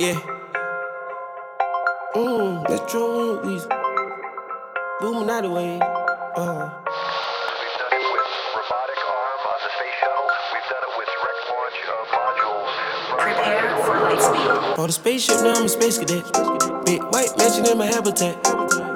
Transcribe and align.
Yeah. 0.00 0.16
Mmm, 2.16 2.64
Metro 2.70 3.44
Weezy. 3.44 3.68
Booming 4.98 5.28
out 5.28 5.42
the 5.42 5.50
way. 5.50 5.76
Uh. 5.76 6.72
We've 7.60 7.76
done 7.76 7.92
it 7.92 8.08
with 8.08 8.32
robotic 8.56 9.00
arm 9.04 9.40
on 9.44 9.58
the 9.60 9.68
space 9.76 9.96
shuttle. 10.00 10.24
We've 10.56 10.68
done 10.72 10.84
it 10.88 10.92
with 10.96 11.08
direct 11.20 11.40
launch 11.52 11.84
of 11.84 12.08
modules. 12.16 12.72
Prepare 13.20 13.76
for 13.84 13.96
lightspeed. 14.00 14.78
On 14.78 14.86
the 14.86 14.92
spaceship, 14.94 15.36
now 15.44 15.52
I'm 15.52 15.66
a 15.66 15.68
space 15.68 15.98
cadet. 15.98 16.24
Big 16.86 17.02
white 17.12 17.36
mansion 17.36 17.66
in 17.66 17.76
my 17.76 17.84
habitat. 17.84 18.40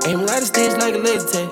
Aim 0.09 0.21
a 0.21 0.25
lot 0.25 0.41
of 0.41 0.49
sticks 0.49 0.73
like 0.79 0.95
a 0.95 1.05
laser 1.05 1.29
tag. 1.29 1.51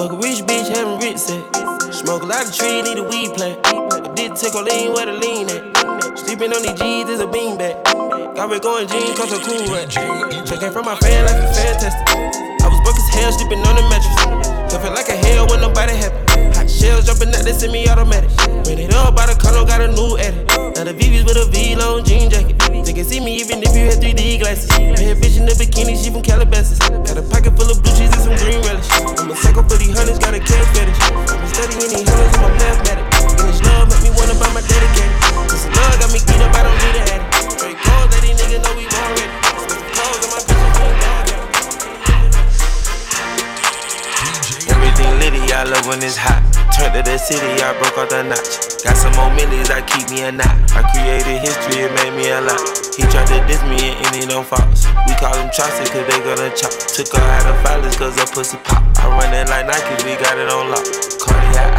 Fuck 0.00 0.12
a 0.12 0.16
rich 0.16 0.40
bitch, 0.48 0.72
having 0.72 0.98
rich 1.04 1.18
set. 1.18 1.44
Smoke 1.92 2.22
a 2.22 2.24
lot 2.24 2.48
of 2.48 2.56
tree, 2.56 2.80
need 2.80 2.96
a 2.96 3.04
weed 3.04 3.36
plant. 3.36 3.60
I 3.68 4.14
did 4.14 4.34
take 4.34 4.54
a 4.54 4.64
lean 4.64 4.94
where 4.94 5.04
the 5.04 5.12
lean 5.12 5.50
at. 5.52 6.16
Sleeping 6.16 6.54
on 6.54 6.62
these 6.62 6.72
G's 6.80 7.10
is 7.10 7.20
a 7.20 7.26
beanbag. 7.26 7.97
Got 8.38 8.54
red 8.54 8.62
going 8.62 8.86
jeans, 8.86 9.18
cause 9.18 9.34
I'm 9.34 9.42
cool 9.42 9.66
rat. 9.74 9.90
Checking 9.90 10.70
from 10.70 10.86
my 10.86 10.94
fan 11.02 11.26
like 11.26 11.42
a 11.42 11.50
fantastic. 11.50 12.06
I 12.62 12.70
was 12.70 12.78
broke 12.86 12.94
as 12.94 13.10
hell, 13.10 13.34
sleeping 13.34 13.58
on 13.66 13.74
the 13.74 13.82
mattress. 13.90 14.14
Felt 14.70 14.94
like 14.94 15.10
a 15.10 15.18
hell 15.26 15.50
when 15.50 15.58
nobody 15.58 15.90
happy. 15.98 16.14
Hot 16.54 16.70
shells 16.70 17.10
jumping 17.10 17.34
out, 17.34 17.42
they 17.42 17.50
send 17.50 17.74
me 17.74 17.90
automatic. 17.90 18.30
Ran 18.62 18.78
it 18.78 18.94
up 18.94 19.18
by 19.18 19.26
the 19.26 19.34
car, 19.34 19.58
got 19.66 19.82
a 19.82 19.90
new 19.90 20.14
edit. 20.22 20.46
Now 20.78 20.86
the 20.86 20.94
VV's 20.94 21.26
with 21.26 21.34
a 21.34 21.50
V 21.50 21.74
long 21.74 22.06
jean 22.06 22.30
jacket. 22.30 22.54
They 22.86 22.94
can 22.94 23.02
see 23.02 23.18
me 23.18 23.42
even 23.42 23.58
if 23.58 23.74
you 23.74 23.90
had 23.90 23.98
3D 23.98 24.38
glasses. 24.38 24.70
Bad 24.70 25.18
bitch 25.18 25.34
in 25.34 25.42
the 25.42 25.58
bikini, 25.58 25.98
she 25.98 26.14
from 26.14 26.22
Calabasas. 26.22 26.78
Got 26.78 27.18
a 27.18 27.26
pocket 27.26 27.58
full 27.58 27.66
of 27.66 27.82
blue 27.82 27.90
cheese 27.98 28.14
and 28.14 28.22
some 28.22 28.38
green 28.38 28.62
relish. 28.62 28.86
I'm 29.18 29.34
a 29.34 29.34
sucker 29.34 29.66
for 29.66 29.82
these 29.82 29.98
hunters, 29.98 30.22
got 30.22 30.30
a 30.30 30.38
cash 30.38 30.62
fetish. 30.78 30.94
I've 30.94 31.26
been 31.26 31.50
studying 31.58 31.90
these 31.90 32.06
hunters, 32.06 32.38
I'm 32.38 32.46
a 32.46 32.50
mathematic. 32.54 33.02
And 33.34 33.50
this 33.50 33.58
love 33.66 33.90
make 33.90 34.06
me 34.06 34.10
wanna 34.14 34.38
buy 34.38 34.46
my 34.54 34.62
dedicated. 34.62 35.37
City, 47.18 47.60
I 47.60 47.74
broke 47.76 47.98
off 47.98 48.08
the 48.08 48.22
notch. 48.22 48.82
Got 48.86 48.96
some 48.96 49.12
more 49.18 49.28
millies, 49.34 49.68
I 49.68 49.82
keep 49.82 50.08
me 50.08 50.22
a 50.22 50.32
knot. 50.32 50.54
I 50.72 50.86
created 50.94 51.42
history, 51.42 51.84
it 51.84 51.92
made 51.98 52.14
me 52.14 52.30
a 52.30 52.40
lot. 52.40 52.62
He 52.94 53.02
tried 53.10 53.26
to 53.34 53.42
diss 53.50 53.62
me 53.66 53.98
and 53.98 54.14
any 54.14 54.24
no 54.26 54.42
false. 54.46 54.86
We 55.06 55.14
call 55.18 55.34
them 55.34 55.50
Chaucer, 55.50 55.84
cause 55.90 56.06
they 56.06 56.18
gonna 56.22 56.54
chop. 56.54 56.72
Took 56.72 57.10
her 57.12 57.20
out 57.20 57.50
of 57.50 57.58
filers, 57.66 57.98
cause 57.98 58.14
her 58.16 58.28
pussy 58.30 58.56
pop. 58.62 58.82
I 59.02 59.10
run 59.10 59.34
it 59.34 59.50
like 59.50 59.66
Nike, 59.66 59.94
we 60.06 60.14
got 60.22 60.38
it 60.38 60.48
on 60.48 60.70
lock. 60.70 60.86
Cardiac. 61.18 61.74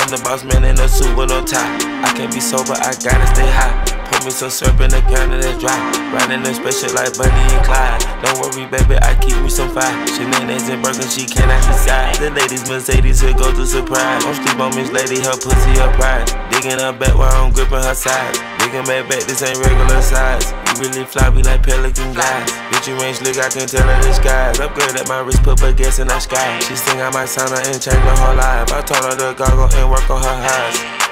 I'm 0.00 0.08
the 0.08 0.20
boss 0.22 0.44
man 0.44 0.64
in 0.64 0.78
a 0.78 0.88
suit 0.88 1.10
with 1.16 1.30
no 1.30 1.44
tie. 1.44 1.76
I 2.06 2.14
can't 2.14 2.32
be 2.32 2.40
sober, 2.40 2.78
I 2.78 2.94
gotta 3.02 3.26
stay 3.34 3.50
high. 3.50 3.95
Put 4.16 4.24
me 4.24 4.30
some 4.32 4.48
syrup 4.48 4.80
in 4.80 4.88
the 4.88 5.04
counter 5.12 5.36
that's 5.36 5.60
dry. 5.60 5.76
Riding 6.08 6.40
a 6.48 6.52
special 6.56 6.88
like 6.96 7.12
Bonnie 7.20 7.36
and 7.52 7.60
Clyde. 7.68 8.00
Don't 8.24 8.40
worry, 8.40 8.64
baby, 8.64 8.96
I 9.04 9.12
keep 9.20 9.36
me 9.44 9.52
some 9.52 9.68
fire. 9.68 9.92
Shenanigans 10.08 10.72
and 10.72 10.80
burgers, 10.80 11.12
she 11.12 11.28
cannot 11.28 11.60
decide. 11.68 12.16
The 12.16 12.32
ladies 12.32 12.64
Mercedes 12.64 13.20
here 13.20 13.36
go 13.36 13.52
to 13.52 13.68
surprise. 13.68 14.24
Don't 14.24 14.32
sleep 14.40 14.56
on 14.56 14.72
Miss 14.72 14.88
Lady, 14.88 15.20
her 15.20 15.36
pussy 15.36 15.76
her 15.76 15.92
pride. 16.00 16.24
Digging 16.48 16.80
her 16.80 16.96
back 16.96 17.12
while 17.12 17.28
I'm 17.28 17.52
gripping 17.52 17.84
her 17.84 17.92
sides. 17.92 18.40
Digging 18.64 18.88
back 18.88 19.04
back, 19.04 19.20
this 19.28 19.44
ain't 19.44 19.60
regular 19.60 20.00
size. 20.00 20.48
You 20.48 20.88
really 20.88 21.04
fly, 21.04 21.28
we 21.28 21.44
like 21.44 21.60
pelican 21.60 22.16
guys. 22.16 22.48
Bitch, 22.72 22.88
you 22.88 22.96
range, 22.96 23.20
look, 23.20 23.36
I 23.36 23.52
can 23.52 23.68
tell 23.68 23.84
her 23.84 24.00
the 24.00 24.16
skies. 24.16 24.56
Upgrade 24.64 24.96
at 24.96 25.12
my 25.12 25.20
wrist, 25.20 25.44
put 25.44 25.60
baguettes 25.60 26.00
in 26.00 26.08
the 26.08 26.16
sky. 26.24 26.56
She 26.64 26.72
sing 26.72 27.04
I 27.04 27.12
might 27.12 27.28
sign 27.28 27.52
her 27.52 27.60
and 27.60 27.76
change 27.76 28.00
her 28.00 28.16
whole 28.16 28.32
life. 28.32 28.72
I 28.72 28.80
told 28.80 29.12
her 29.12 29.12
to 29.12 29.36
goggle 29.36 29.68
and 29.76 29.92
work 29.92 30.08
on 30.08 30.24
her 30.24 30.40
eyes. 30.40 31.05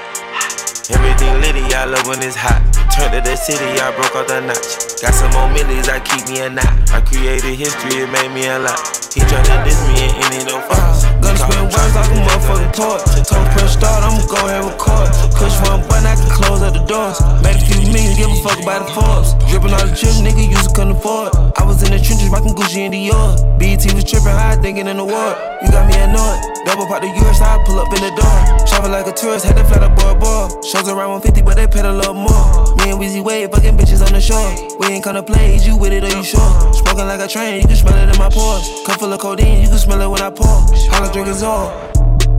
Everything 0.91 1.41
litty, 1.41 1.73
I 1.73 1.85
love 1.85 2.05
when 2.05 2.21
it's 2.21 2.35
hot. 2.35 2.61
Turned 2.93 3.13
to 3.13 3.21
the 3.21 3.35
city, 3.35 3.65
I 3.81 3.89
broke 3.95 4.15
off 4.15 4.27
the 4.27 4.41
notch. 4.41 5.01
Got 5.01 5.13
some 5.17 5.31
more 5.33 5.49
millies, 5.49 5.89
I 5.89 5.99
keep 5.99 6.29
me 6.29 6.41
a 6.41 6.49
knot. 6.49 6.91
I 6.91 7.01
created 7.01 7.57
history, 7.57 8.03
it 8.03 8.09
made 8.11 8.29
me 8.29 8.45
a 8.45 8.59
lot. 8.59 8.77
He 9.09 9.21
tried 9.21 9.45
to 9.49 9.63
diss 9.65 9.81
me 9.87 10.13
and 10.13 10.33
it 10.35 10.45
no 10.45 10.61
fuss. 10.69 11.14
Gonna 11.35 11.51
spend 11.51 11.67
words 11.67 11.95
like 11.95 12.11
a 12.11 12.19
motherfucking 12.23 12.73
port. 12.75 12.99
Told 13.27 13.47
press 13.51 13.73
start, 13.73 14.03
I'ma 14.03 14.23
go 14.27 14.39
ahead 14.47 14.63
record. 14.63 15.09
Push 15.35 15.55
one 15.67 15.83
button, 15.87 16.07
I 16.07 16.15
can 16.15 16.29
close 16.31 16.61
up 16.63 16.73
the 16.73 16.83
doors. 16.87 17.19
Made 17.43 17.59
a 17.59 17.65
few 17.67 17.81
million, 17.91 18.15
give 18.15 18.31
a 18.31 18.37
fuck 18.39 18.59
about 18.63 18.87
the 18.87 18.93
Forbes. 18.95 19.35
Dripping 19.51 19.73
all 19.75 19.83
the 19.83 19.95
chips, 19.95 20.23
nigga, 20.23 20.47
used 20.47 20.69
to 20.69 20.75
couldn't 20.75 20.95
afford. 20.95 21.35
I 21.59 21.63
was 21.67 21.83
in 21.83 21.91
the 21.91 21.99
trenches, 21.99 22.29
rocking 22.31 22.55
Gucci 22.55 22.87
and 22.87 22.93
Dior. 22.95 23.35
BET 23.59 23.83
was 23.91 24.03
tripping, 24.07 24.31
high 24.31 24.55
thinking 24.63 24.87
in 24.87 24.97
the 24.97 25.05
war. 25.05 25.35
You 25.59 25.67
got 25.71 25.87
me 25.87 25.95
annoyed. 25.99 26.39
Double 26.65 26.87
pop 26.87 27.01
the 27.01 27.11
US, 27.11 27.41
I 27.41 27.59
pull 27.63 27.79
up 27.79 27.91
in 27.91 28.01
the 28.01 28.11
door. 28.15 28.37
Shopping 28.67 28.91
like 28.91 29.07
a 29.07 29.13
tourist, 29.13 29.45
had 29.45 29.55
to 29.57 29.63
flat 29.63 29.83
up 29.83 29.95
boy 29.95 30.15
boy. 30.15 30.49
Shows 30.63 30.87
around 30.87 31.21
150, 31.21 31.43
but 31.43 31.55
they 31.55 31.67
paid 31.67 31.85
a 31.85 31.91
little 31.91 32.15
more. 32.15 32.75
Me 32.79 32.91
and 32.91 32.99
Weezy 32.99 33.23
Wade, 33.23 33.51
fucking 33.51 33.77
bitches 33.77 34.05
on 34.05 34.11
the 34.11 34.21
shore. 34.21 34.43
We 34.79 34.87
ain't 34.87 35.03
gonna 35.03 35.23
play, 35.23 35.55
is 35.55 35.67
you 35.67 35.77
with 35.77 35.93
it 35.93 36.03
or 36.03 36.11
you 36.15 36.23
sure? 36.23 36.49
Smoking 36.73 37.07
like 37.07 37.19
a 37.19 37.27
train, 37.27 37.61
you 37.61 37.67
can 37.67 37.75
smell 37.75 37.95
it 37.95 38.09
in 38.09 38.17
my 38.17 38.29
pores. 38.29 38.65
Cup 38.85 38.99
full 38.99 39.13
of 39.13 39.19
codeine, 39.19 39.61
you 39.61 39.69
can 39.69 39.77
smell 39.77 40.01
it 40.01 40.09
when 40.09 40.21
I 40.21 40.29
pour. 40.29 40.47
All 40.95 41.03
Is 41.25 41.41
all. 41.41 41.73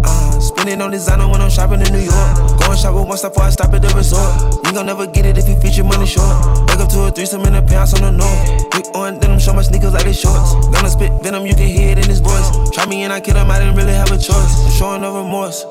Uh, 0.05 0.39
spending 0.39 0.81
on 0.81 0.93
designer 0.93 1.27
when 1.27 1.41
I'm 1.41 1.51
shopping 1.51 1.81
in 1.81 1.93
New 1.93 2.07
York. 2.07 2.37
Going 2.61 2.79
shopping 2.79 3.09
once 3.09 3.23
before 3.23 3.43
I 3.43 3.51
stop 3.51 3.73
at 3.75 3.83
the 3.83 3.89
resort. 3.97 4.65
You 4.65 4.73
gon' 4.73 4.87
never 4.87 5.09
get 5.09 5.27
it 5.27 5.37
if 5.37 5.49
you 5.49 5.59
feature 5.61 5.83
money 5.83 6.07
short. 6.07 6.31
Wake 6.71 6.79
up 6.79 6.89
to 6.91 7.03
a 7.03 7.11
threesome 7.11 7.43
in 7.43 7.55
the 7.55 7.63
pants 7.63 7.95
on 7.95 8.03
the 8.03 8.13
north. 8.13 8.71
Quick 8.71 8.87
on 8.95 9.19
denim, 9.19 9.41
show 9.41 9.53
my 9.55 9.63
sneakers 9.63 9.93
like 9.93 10.05
they 10.05 10.13
shorts. 10.13 10.55
Gonna 10.71 10.89
spit 10.89 11.11
venom, 11.21 11.47
you 11.47 11.55
can 11.55 11.67
hear 11.67 11.91
it 11.91 11.99
in 11.99 12.09
his 12.09 12.21
voice. 12.21 12.49
Try 12.71 12.87
me 12.87 13.03
and 13.03 13.13
I 13.13 13.21
kill 13.21 13.37
him, 13.37 13.51
I 13.51 13.59
didn't 13.59 13.75
really 13.75 13.93
have 13.93 14.13
a 14.13 14.19
choice. 14.19 14.65
I'm 14.65 14.71
showing 14.71 15.01
no 15.03 15.21
remorse. 15.21 15.65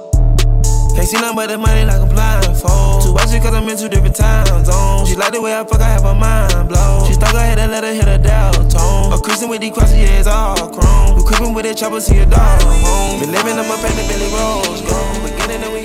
Can't 0.96 1.08
see 1.08 1.20
nothing 1.20 1.36
but 1.36 1.48
the 1.48 1.58
money 1.58 1.84
like 1.84 2.02
a 2.02 2.08
blindfold. 2.08 3.04
Too 3.04 3.12
watch 3.12 3.34
it 3.34 3.44
cause 3.44 3.54
I'm 3.54 3.68
in 3.68 3.76
two 3.78 3.90
different 3.90 4.16
time 4.16 4.64
zones. 4.64 5.10
She 5.10 5.16
like 5.16 5.34
the 5.34 5.42
way 5.42 5.54
I 5.54 5.64
fuck, 5.66 5.82
I 5.82 5.90
have 5.92 6.04
her 6.04 6.16
mind 6.16 6.70
blown. 6.70 7.06
She 7.06 7.14
stuck 7.14 7.36
her 7.36 7.40
head 7.44 7.60
and 7.60 7.72
let 7.72 7.84
her 7.84 7.94
hit 7.94 8.08
a 8.08 8.18
dial 8.18 8.54
tone. 8.72 9.12
A 9.12 9.20
Christian 9.20 9.50
with 9.50 9.60
these 9.60 9.74
crosses, 9.74 9.98
yeah, 9.98 10.20
it's 10.20 10.28
all 10.28 10.56
chrome. 10.72 11.18
We 11.18 11.24
creeping 11.28 11.54
with 11.54 11.66
that 11.66 11.76
chopper, 11.76 12.00
see 12.00 12.18
a 12.20 12.26
dog 12.26 12.62
home. 12.64 13.20
Been 13.20 13.32
living 13.32 13.56
them 13.60 13.70
up 13.70 13.84
at 13.84 13.92
the 13.92 14.08
Billy 14.08 14.32
Rose, 14.32 14.82
gone. 14.88 15.20
Beginning 15.28 15.68
and 15.68 15.74
we 15.74 15.85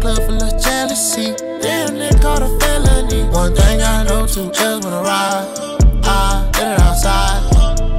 club 0.00 0.18
full 0.26 0.42
of 0.42 0.62
jealousy. 0.62 1.34
Damn, 1.60 1.98
they 1.98 2.10
caught 2.20 2.42
a 2.42 2.48
felony. 2.60 3.24
One 3.30 3.54
thing 3.54 3.80
I 3.82 4.04
know, 4.04 4.26
two 4.26 4.50
L's 4.54 4.84
wanna 4.84 5.02
ride. 5.02 5.46
I 6.04 6.50
get 6.52 6.72
it 6.72 6.80
outside. 6.80 7.42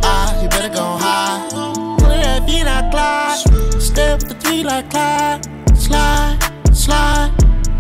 I, 0.04 0.42
you 0.42 0.50
better 0.50 0.74
go 0.74 0.86
high. 0.98 1.48
Look 1.54 2.22
that 2.24 2.46
feet, 2.48 2.68
I 2.68 2.90
glide. 2.90 3.82
Step 3.82 4.20
the 4.20 4.36
three 4.36 4.64
like 4.64 4.90
Clyde. 4.90 5.46
Slide, 5.78 6.38
slide. 6.74 7.32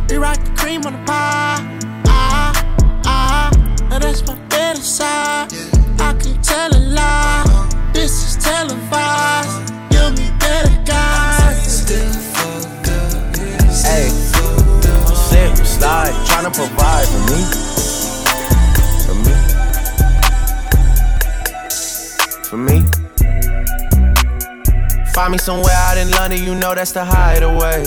We 0.09 0.17
rock 0.17 0.43
the 0.43 0.51
cream 0.55 0.85
on 0.85 0.93
the 0.93 1.03
pie. 1.05 1.79
Ah, 2.07 2.53
ah. 3.05 3.51
Now 3.89 3.99
that's 3.99 4.25
my 4.27 4.35
better 4.49 4.81
side. 4.81 5.51
I 5.99 6.13
can 6.13 6.41
tell 6.41 6.75
a 6.75 6.79
lie. 6.79 7.16
Find 25.17 25.31
me 25.31 25.39
somewhere 25.39 25.73
out 25.73 25.97
in 25.97 26.11
London, 26.11 26.43
you 26.43 26.53
know 26.53 26.75
that's 26.75 26.91
the 26.91 27.03
hideaway. 27.03 27.83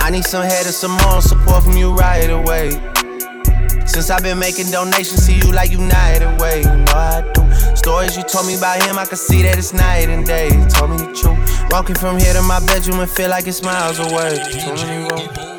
I 0.00 0.10
need 0.10 0.24
some 0.24 0.42
head 0.42 0.66
and 0.66 0.74
some 0.74 0.90
more 1.06 1.22
support 1.22 1.62
from 1.62 1.76
you 1.76 1.94
right 1.94 2.28
away. 2.28 2.70
Since 3.86 4.10
I've 4.10 4.24
been 4.24 4.40
making 4.40 4.72
donations 4.72 5.24
to 5.26 5.32
you 5.32 5.52
like 5.52 5.70
United 5.70 6.40
Way, 6.40 6.62
you 6.62 6.64
know 6.64 6.92
I 6.96 7.22
do. 7.32 7.76
Stories 7.76 8.16
you 8.16 8.24
told 8.24 8.48
me 8.48 8.58
about 8.58 8.82
him, 8.82 8.98
I 8.98 9.06
can 9.06 9.18
see 9.18 9.42
that 9.42 9.56
it's 9.56 9.72
night 9.72 10.08
and 10.08 10.26
day. 10.26 10.48
You 10.48 10.66
told 10.66 10.90
me 10.90 10.96
the 10.96 11.14
truth. 11.14 11.70
Walking 11.70 11.94
from 11.94 12.18
here 12.18 12.32
to 12.32 12.42
my 12.42 12.58
bedroom 12.66 12.98
and 12.98 13.08
feel 13.08 13.30
like 13.30 13.46
it's 13.46 13.62
miles 13.62 14.00
away. 14.00 14.34
Too 14.50 14.74
many 14.74 15.08
roads. 15.08 15.49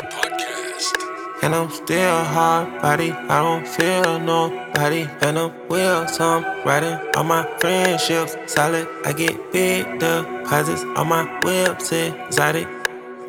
And 1.44 1.56
I'm 1.56 1.70
still 1.72 2.24
hard 2.24 2.82
body, 2.82 3.12
I 3.12 3.42
don't 3.42 3.68
feel 3.68 4.20
nobody. 4.20 5.08
And 5.22 5.40
I'm 5.40 5.52
wheels, 5.68 6.20
I'm 6.20 6.44
riding 6.66 7.00
on 7.16 7.28
my 7.28 7.44
friendships. 7.60 8.36
Solid, 8.46 8.88
I 9.06 9.14
get 9.14 9.52
big 9.52 10.00
deposits 10.00 10.84
on 10.96 11.08
my 11.10 11.24
whips, 11.44 11.92
exotic. 11.92 12.68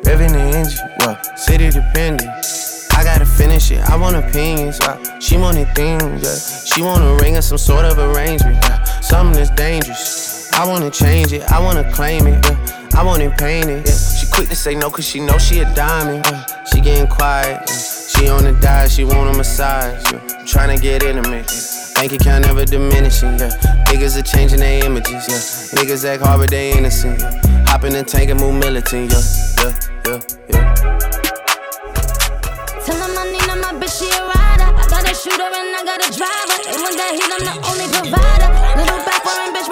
Revving 0.03 0.33
the 0.33 0.57
engine, 0.57 0.79
well, 0.99 1.17
city 1.37 1.71
dependent. 1.71 2.29
I 2.95 3.03
gotta 3.03 3.25
finish 3.25 3.71
it. 3.71 3.79
I 3.89 3.97
want 3.97 4.15
opinions. 4.15 4.79
Uh, 4.79 5.19
she 5.19 5.37
wanted 5.37 5.73
things. 5.75 6.23
Yeah. 6.23 6.63
She 6.63 6.81
want 6.81 7.03
a 7.03 7.21
ring 7.21 7.35
or 7.35 7.41
some 7.41 7.57
sort 7.57 7.85
of 7.85 7.97
arrangement. 7.97 8.57
Yeah. 8.61 8.83
Something 9.01 9.35
that's 9.35 9.49
dangerous. 9.49 10.53
I 10.53 10.67
wanna 10.67 10.91
change 10.91 11.33
it. 11.33 11.43
I 11.51 11.59
wanna 11.59 11.91
claim 11.91 12.27
it. 12.27 12.45
Yeah. 12.45 12.89
I 12.95 13.03
want 13.03 13.21
it 13.23 13.35
painted. 13.37 13.87
Yeah. 13.87 13.93
She 13.93 14.27
quick 14.27 14.49
to 14.49 14.55
say 14.55 14.75
no 14.75 14.89
cause 14.89 15.05
she 15.05 15.19
know 15.19 15.37
she 15.37 15.59
a 15.59 15.75
diamond. 15.75 16.25
Yeah. 16.25 16.63
She 16.65 16.79
getting 16.79 17.07
quiet. 17.07 17.63
Yeah. 17.67 17.82
She 18.23 18.29
on 18.29 18.45
the 18.45 18.53
diet. 18.53 18.89
She 18.89 19.03
want 19.03 19.35
a 19.35 19.37
massage. 19.37 19.99
Yeah. 20.13 20.45
Trying 20.45 20.73
to 20.73 20.81
get 20.81 21.03
intimate. 21.03 21.51
Bank 21.93 22.13
account 22.13 22.45
never 22.45 22.63
diminishing. 22.63 23.35
Yeah. 23.35 23.51
Niggas 23.91 24.17
are 24.17 24.23
changing 24.23 24.59
their 24.59 24.85
images. 24.85 25.27
Yeah. 25.27 25.83
Niggas 25.83 26.05
act 26.07 26.23
hard 26.23 26.39
but 26.39 26.49
they 26.49 26.71
innocent. 26.71 27.19
Yeah. 27.19 27.65
Hop 27.67 27.83
in 27.83 27.91
the 27.91 28.01
tank 28.01 28.29
and 28.29 28.39
move 28.39 28.55
militant. 28.55 29.11
Yeah. 29.11 29.19
Yeah. 29.59 29.75
Yeah. 30.07 30.19
Yeah. 30.55 30.73
Tell 32.87 32.95
him 32.95 33.11
I 33.11 33.27
need 33.27 33.43
my 33.59 33.75
bitch, 33.75 33.99
she 33.99 34.07
a 34.07 34.23
rider. 34.23 34.71
I 34.71 34.87
got 34.87 35.03
a 35.03 35.13
shooter 35.13 35.43
and 35.43 35.75
I 35.75 35.83
got 35.83 35.99
a 35.99 36.09
driver. 36.15 36.57
And 36.71 36.79
when 36.79 36.95
that 36.95 37.11
heat, 37.19 37.27
I'm 37.27 37.43
the 37.43 37.59
only 37.59 37.91
provider. 37.91 38.49
Little 38.79 39.03
back 39.03 39.19
bitch 39.51 39.67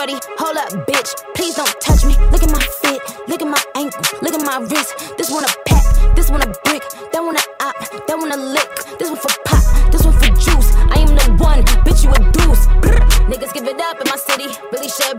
shorty, 0.00 0.18
hold 0.38 0.56
up, 0.56 0.70
bitch. 0.86 1.10
Please 1.34 1.54
don't 1.54 1.80
touch 1.80 2.04
me. 2.04 2.16
Look 2.30 2.42
at 2.42 2.50
my 2.50 2.64
fit, 2.80 3.00
look 3.28 3.42
at 3.42 3.48
my 3.48 3.62
ankle, 3.74 4.00
look 4.22 4.34
at 4.34 4.44
my 4.44 4.58
wrist. 4.66 5.16
This 5.18 5.30
one 5.30 5.44
a 5.44 5.48
pack, 5.66 5.84
this 6.16 6.30
one 6.30 6.42
a 6.42 6.46
brick, 6.64 6.82
that 7.12 7.22
one 7.22 7.36
a 7.36 7.44
op, 7.60 7.76
that 8.06 8.16
one 8.16 8.32
a 8.32 8.36
lick. 8.36 8.70
This 8.98 9.10
one 9.10 9.18
for 9.18 9.32
pop, 9.44 9.62
this 9.92 10.04
one 10.04 10.14
for 10.14 10.30
juice. 10.40 10.72
I 10.90 11.04
am 11.04 11.14
the 11.14 11.44
one, 11.44 11.62
bitch, 11.84 12.04
you 12.04 12.10
a 12.10 12.29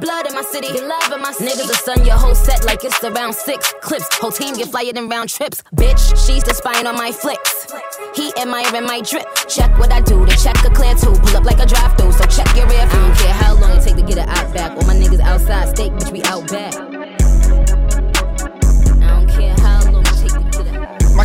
blood 0.02 0.28
in 0.28 0.34
my 0.34 0.42
city. 0.42 0.74
Get 0.74 0.84
love 0.84 1.12
in 1.14 1.22
my 1.22 1.32
city. 1.32 1.52
Niggas 1.52 1.68
will 1.68 1.76
stun 1.76 2.04
your 2.04 2.18
whole 2.18 2.36
set 2.36 2.66
like 2.66 2.84
it's 2.84 3.02
around 3.04 3.34
six 3.34 3.74
clips. 3.82 4.08
Whole 4.20 4.32
team 4.32 4.56
get 4.56 4.68
flyer 4.70 4.92
than 4.92 5.08
round 5.08 5.30
trips. 5.30 5.64
Bitch, 5.76 6.02
she's 6.26 6.44
the 6.44 6.54
spine 6.54 6.88
on 6.88 6.96
my 6.96 7.12
flicks. 7.12 7.72
He 8.16 8.34
admiring 8.36 8.86
my 8.86 9.02
drip. 9.02 9.28
Check 9.48 9.78
what 9.80 9.94
I 9.94 10.02
do, 10.02 10.26
the 10.26 10.36
check 10.44 10.58
a 10.66 10.74
clear 10.74 10.96
too. 10.96 11.14
Pull 11.22 11.38
up 11.38 11.46
like 11.46 11.60
a 11.60 11.66
drive 11.66 11.98
through, 11.98 12.12
so 12.12 12.26
check 12.26 12.50
your 12.58 12.68
rear 12.68 12.86
view. 12.88 13.00
I 13.00 13.08
don't 13.08 13.18
care 13.18 13.34
how 13.34 13.54
long 13.56 13.78
it 13.78 13.84
take 13.84 13.96
to 13.96 14.02
get 14.02 14.18
it 14.18 14.28
out 14.28 14.54
back. 14.54 14.72
All 14.72 14.86
my 14.86 14.96
niggas 14.96 15.22
outside, 15.22 15.70
steak, 15.70 15.94
bitch, 15.94 16.12
we 16.12 16.24
out 16.24 16.50
back. 16.50 16.91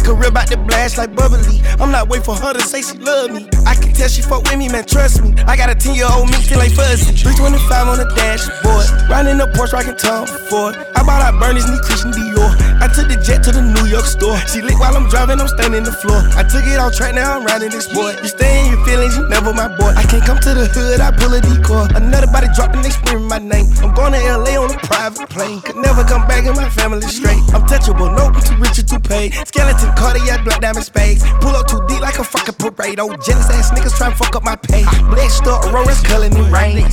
Career 0.06 0.30
about 0.30 0.46
to 0.46 0.56
blast 0.56 0.98
like 0.98 1.14
bubbly. 1.14 1.58
I'm 1.82 1.90
not 1.90 2.08
waiting 2.08 2.24
for 2.24 2.36
her 2.38 2.54
to 2.54 2.62
say 2.62 2.80
she 2.80 2.96
love 2.98 3.34
me. 3.34 3.50
I 3.66 3.74
can 3.74 3.92
tell 3.92 4.08
she 4.08 4.22
fuck 4.22 4.46
with 4.46 4.56
me, 4.56 4.68
man, 4.68 4.86
trust 4.86 5.20
me. 5.20 5.34
I 5.50 5.56
got 5.56 5.68
a 5.68 5.74
10 5.74 5.94
year 5.98 6.06
old 6.06 6.30
me 6.30 6.38
feel 6.38 6.58
like 6.58 6.70
fuzzy. 6.70 7.10
325 7.10 7.88
on 7.90 7.98
the 7.98 8.06
dashboard. 8.14 8.86
Riding 9.10 9.38
the 9.42 9.50
Porsche, 9.58 9.74
rockin' 9.74 9.98
Tom 9.98 10.26
Ford. 10.46 10.78
I 10.94 11.02
bought 11.02 11.22
out 11.26 11.34
Bernie's, 11.42 11.66
need 11.66 11.82
Christian 11.82 12.14
Dior. 12.14 12.54
I 12.78 12.86
took 12.86 13.10
the 13.10 13.18
jet 13.18 13.42
to 13.44 13.50
the 13.50 13.62
New 13.62 13.90
York 13.90 14.06
store. 14.06 14.38
She 14.46 14.62
lit 14.62 14.78
while 14.78 14.94
I'm 14.94 15.10
driving, 15.10 15.42
I'm 15.42 15.50
standing 15.50 15.82
the 15.82 15.90
floor. 15.90 16.22
I 16.38 16.46
took 16.46 16.62
it 16.62 16.78
off 16.78 16.94
track, 16.94 17.14
now 17.14 17.34
I'm 17.34 17.44
riding 17.44 17.70
this 17.70 17.90
boy. 17.90 18.14
You 18.22 18.30
stay 18.30 18.62
in 18.62 18.70
your 18.70 18.82
feelings, 18.86 19.18
you 19.18 19.26
never 19.26 19.50
my 19.50 19.66
boy. 19.74 19.90
I 19.98 20.06
can't 20.06 20.22
come 20.22 20.38
to 20.38 20.54
the 20.54 20.70
hood, 20.70 21.00
I 21.00 21.10
pull 21.10 21.34
a 21.34 21.40
decoy. 21.42 21.90
Another 21.98 22.30
body 22.30 22.46
drop 22.54 22.74
and 22.74 22.84
they 22.84 22.94
screaming 22.94 23.26
my 23.26 23.42
name. 23.42 23.66
I'm 23.82 23.90
going 23.90 24.14
to 24.14 24.22
LA 24.22 24.54
on 24.54 24.70
a 24.70 24.78
private 24.86 25.26
plane. 25.28 25.60
Could 25.66 25.82
never 25.82 26.04
come 26.04 26.26
back 26.30 26.46
in 26.46 26.54
my 26.54 26.70
family 26.70 27.02
straight. 27.10 27.42
I'm 27.50 27.66
touchable, 27.66 28.12
no, 28.14 28.30
I'm 28.30 28.38
too 28.38 28.54
rich 28.62 28.78
or 28.78 28.86
too 28.86 29.00
paid. 29.00 29.34
Skeleton, 29.48 29.90
cardiac, 29.96 30.44
black 30.44 30.60
diamond 30.60 30.84
spades. 30.84 31.24
Pull 31.40 31.56
up 31.56 31.66
too 31.66 31.82
deep 31.88 32.00
like 32.00 32.18
a 32.18 32.24
fucking 32.24 32.54
parade. 32.54 33.00
Oh, 33.00 33.10
jealous 33.16 33.50
ass 33.50 33.70
niggas 33.72 33.96
try 33.96 34.10
to 34.10 34.16
fuck 34.16 34.36
up 34.36 34.44
my 34.44 34.56
pay. 34.56 34.84
Blessed 35.10 35.38
star, 35.38 35.64
Aurora's 35.68 36.00
color 36.02 36.26
in 36.26 36.34
rain. 36.52 36.84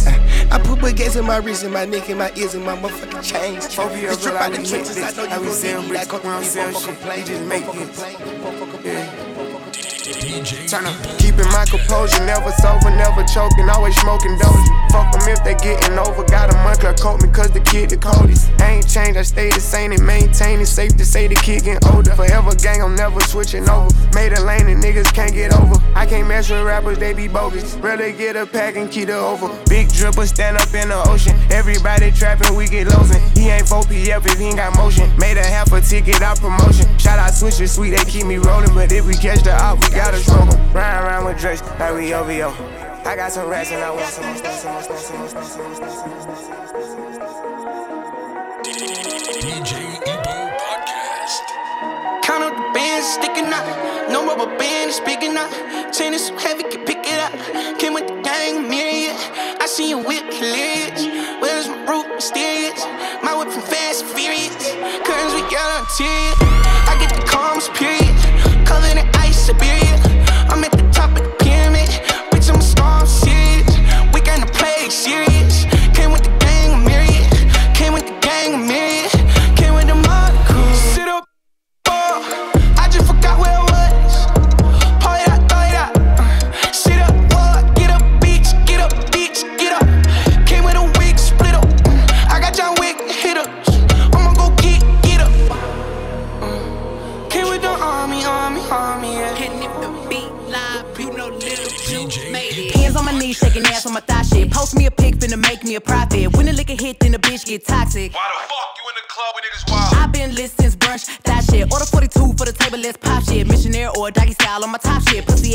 I 0.52 0.60
put 0.64 0.80
baguettes 0.80 1.18
in 1.20 1.26
my 1.26 1.38
wrist, 1.38 1.64
and 1.64 1.74
my 1.74 1.86
neck, 1.86 2.10
and 2.10 2.20
my 2.20 2.32
ears, 2.36 2.54
and 2.56 2.64
my 2.66 2.76
motherfucking 2.78 3.24
chains. 3.24 3.74
Phobia, 3.74 4.16
real, 4.16 4.38
I 4.38 4.46
out 4.46 4.52
the 4.54 4.60
we 4.60 4.66
trenches, 4.66 4.96
make 4.96 5.06
I 5.06 5.12
this. 5.12 5.18
know 5.18 5.24
you 5.24 5.30
How 5.30 5.40
we 5.40 5.46
gon' 5.48 5.54
sell 5.56 5.82
need 5.82 5.88
me 5.90 5.90
bricks, 5.90 6.12
like 6.12 6.14
a 6.14 6.18
we 6.18 6.24
don't 6.34 6.44
sell 6.44 6.72
shit. 6.74 6.84
complain. 6.88 7.20
We 7.20 7.26
just 7.28 7.44
make 7.46 7.64
Motherfucking 7.64 7.82
it. 7.82 7.94
play, 7.94 8.14
motherfucking 8.14 8.82
play. 8.82 9.23
Yeah. 10.34 10.66
Tryna 10.66 10.94
keeping 11.20 11.46
my 11.54 11.64
composure, 11.70 12.26
never 12.26 12.50
sober, 12.58 12.90
never 12.90 13.24
choking, 13.30 13.70
always 13.70 13.96
smoking 14.02 14.36
dozy. 14.40 14.74
Fuck 14.90 15.14
them 15.14 15.30
if 15.30 15.44
they 15.44 15.54
getting 15.54 15.98
over. 16.00 16.24
Got 16.26 16.50
a 16.50 16.58
monthly 16.66 16.92
coat 16.98 17.22
me 17.22 17.30
cause 17.30 17.52
the 17.52 17.60
kid 17.60 17.92
the 17.92 17.98
coldest. 17.98 18.50
I 18.60 18.82
ain't 18.82 18.90
changed, 18.90 19.18
I 19.18 19.22
stay 19.22 19.52
the 19.52 19.60
same 19.60 19.92
and 19.92 20.04
maintain 20.04 20.60
it. 20.60 20.66
Safe 20.66 20.98
to 20.98 21.06
say 21.06 21.28
the 21.28 21.36
kid 21.36 21.66
getting 21.66 21.88
older. 21.94 22.16
Forever 22.16 22.56
gang, 22.56 22.82
I'm 22.82 22.96
never 22.96 23.20
switching 23.22 23.70
over. 23.70 23.94
Made 24.16 24.34
a 24.34 24.42
lane 24.42 24.68
and 24.70 24.84
niggas 24.84 25.14
can't 25.14 25.34
get 25.34 25.54
over. 25.54 25.76
I 25.94 26.08
can't 26.08 26.28
mess 26.28 26.50
with 26.50 26.66
rappers, 26.66 26.98
they 26.98 27.14
be 27.14 27.28
bogus. 27.28 27.76
Rather 27.76 28.12
get 28.12 28.36
a 28.36 28.48
pack 28.48 28.76
and 28.76 28.90
keep 28.90 29.10
it 29.10 29.14
over. 29.14 29.50
Big 29.70 29.88
dripper 29.90 30.26
stand 30.26 30.58
up 30.58 30.74
in 30.74 30.90
the 30.90 30.98
ocean. 31.10 31.38
Everybody 31.52 32.12
trapping, 32.12 32.56
we 32.56 32.66
get 32.68 32.88
losing. 32.88 33.22
He 33.38 33.50
ain't 33.50 33.68
4PF 33.68 34.26
if 34.26 34.40
he 34.40 34.46
ain't 34.46 34.58
got 34.58 34.76
motion. 34.78 35.16
Made 35.18 35.38
a 35.38 35.46
half 35.46 35.72
a 35.72 35.80
ticket 35.80 36.22
out 36.24 36.40
promotion. 36.40 36.90
Shout 36.98 37.20
out 37.20 37.34
Switcher 37.34 37.68
Sweet, 37.68 37.92
they 37.92 38.06
keep 38.06 38.26
me 38.26 38.38
rolling. 38.38 38.74
But 38.74 38.92
if 38.92 39.06
we 39.06 39.14
catch 39.14 39.44
the 39.44 39.54
op, 39.54 39.80
we 39.82 39.90
gotta 39.96 40.23
struggle. 40.24 40.58
Ride 40.74 41.04
around 41.04 41.26
with 41.26 41.40
Drake, 41.40 41.62
like 41.80 41.94
we 41.96 42.14
OVO. 42.14 42.50
I 43.06 43.16
got 43.16 43.32
some 43.32 43.50
rats 43.50 43.72
and 43.72 43.84
I 43.84 43.92
want 43.92 44.06
some 44.06 44.26
more 44.26 44.36
stuff, 44.38 44.56
some 44.56 44.72
more 44.72 44.82
stuff, 44.82 45.00
some 45.00 45.18
more 45.18 45.28
stuff, 45.28 45.46
some 45.46 45.64
more 45.64 45.76
stuff, 45.76 45.92
some 45.92 46.10
more 46.12 46.24
stuff. 46.24 46.44
DJ 49.44 49.72
Ebo 50.08 50.36
Podcast. 50.56 51.44
Count 52.24 52.44
up 52.44 52.56
the 52.56 52.72
bands 52.74 53.08
sticking 53.08 53.52
up, 53.52 53.66
No 54.10 54.26
rubber 54.26 54.58
band 54.58 54.90
is 54.90 55.00
picking 55.02 55.36
up. 55.36 55.52
Chain 55.94 56.18
so 56.18 56.36
heavy, 56.38 56.64
can 56.64 56.86
pick 56.86 57.04
it 57.04 57.20
up. 57.20 57.34
Came 57.78 57.94
with 57.94 58.08
the 58.08 58.22
gang, 58.22 58.70
myriad. 58.70 59.16
I 59.60 59.66
see 59.68 59.90
you 59.90 59.98
whip 59.98 60.24
hilarious. 60.34 61.06
Where's 61.42 61.68
my 61.68 61.86
root 61.92 62.08
mysterious? 62.16 62.84
My 63.22 63.36
whip 63.38 63.50
from 63.50 63.64
Fast 63.64 64.06
Furious. 64.06 64.56
Curtains 65.06 65.34
with 65.36 65.52
yellow 65.52 65.86
tears. 65.98 66.53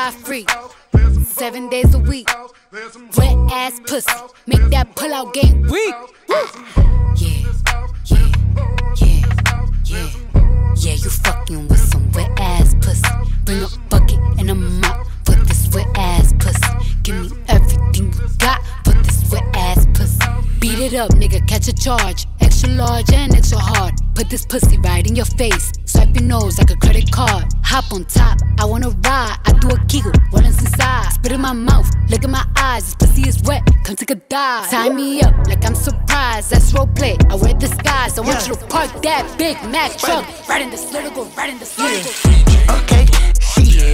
certified 0.00 0.24
free, 0.24 0.46
seven 1.24 1.68
days 1.68 1.94
a 1.94 1.98
week. 1.98 2.28
Wet 3.16 3.36
ass 3.52 3.80
pussy, 3.86 4.10
make 4.46 4.62
that 4.70 4.94
pull 4.94 5.12
out 5.12 5.34
game 5.34 5.62
weak. 5.68 5.94
Ah. 6.30 7.14
Yeah, 7.16 7.52
yeah, 8.06 8.32
yeah, 8.96 9.22
yeah, 9.86 10.10
yeah. 10.76 10.92
You 10.92 11.10
fucking 11.10 11.68
with 11.68 11.78
some 11.78 12.10
wet 12.12 12.30
ass 12.38 12.74
pussy. 12.80 13.02
Bring 13.44 13.62
a 13.62 13.68
bucket 13.88 14.18
and 14.38 14.50
a 14.50 14.54
mop 14.54 15.06
for 15.24 15.32
this 15.32 15.68
wet 15.74 15.86
ass 15.96 16.32
pussy. 16.38 16.60
Give 17.02 17.30
me 17.30 17.38
everything 17.48 18.12
you 18.12 18.28
got 18.38 18.62
Beat 20.80 20.94
it 20.94 20.96
up, 20.96 21.10
nigga, 21.10 21.46
catch 21.46 21.68
a 21.68 21.74
charge. 21.74 22.26
Extra 22.40 22.70
large 22.70 23.12
and 23.12 23.34
extra 23.34 23.58
hard. 23.58 23.92
Put 24.14 24.30
this 24.30 24.46
pussy 24.46 24.78
right 24.78 25.06
in 25.06 25.14
your 25.14 25.26
face. 25.26 25.70
Swipe 25.84 26.14
your 26.14 26.24
nose 26.24 26.56
like 26.56 26.70
a 26.70 26.76
credit 26.76 27.12
card. 27.12 27.44
Hop 27.64 27.92
on 27.92 28.06
top, 28.06 28.38
I 28.58 28.64
wanna 28.64 28.88
ride. 28.88 29.36
I 29.44 29.52
do 29.60 29.68
a 29.68 29.76
what 30.30 30.46
is 30.46 30.58
inside? 30.58 31.12
Spit 31.12 31.32
in 31.32 31.42
my 31.42 31.52
mouth, 31.52 31.86
look 32.08 32.24
in 32.24 32.30
my 32.30 32.46
eyes. 32.56 32.86
This 32.86 32.94
pussy 32.94 33.28
is 33.28 33.42
wet, 33.42 33.62
come 33.84 33.94
take 33.94 34.10
a 34.10 34.14
dive. 34.14 34.70
Tie 34.70 34.88
me 34.88 35.20
up 35.20 35.34
like 35.48 35.62
I'm 35.66 35.74
surprised. 35.74 36.50
That's 36.50 36.72
role 36.72 36.86
play. 36.86 37.18
I 37.28 37.34
wear 37.34 37.52
disguise. 37.52 38.16
I 38.16 38.22
want 38.22 38.48
you 38.48 38.54
to 38.54 38.66
park 38.68 39.02
that 39.02 39.34
Big 39.36 39.62
Mac 39.70 39.98
truck 39.98 40.24
right 40.48 40.62
in 40.62 40.70
the 40.70 40.78
slither, 40.78 41.10
go 41.10 41.26
right 41.36 41.50
in 41.50 41.58
the 41.58 41.66
slither. 41.66 42.08
Okay, 42.84 43.04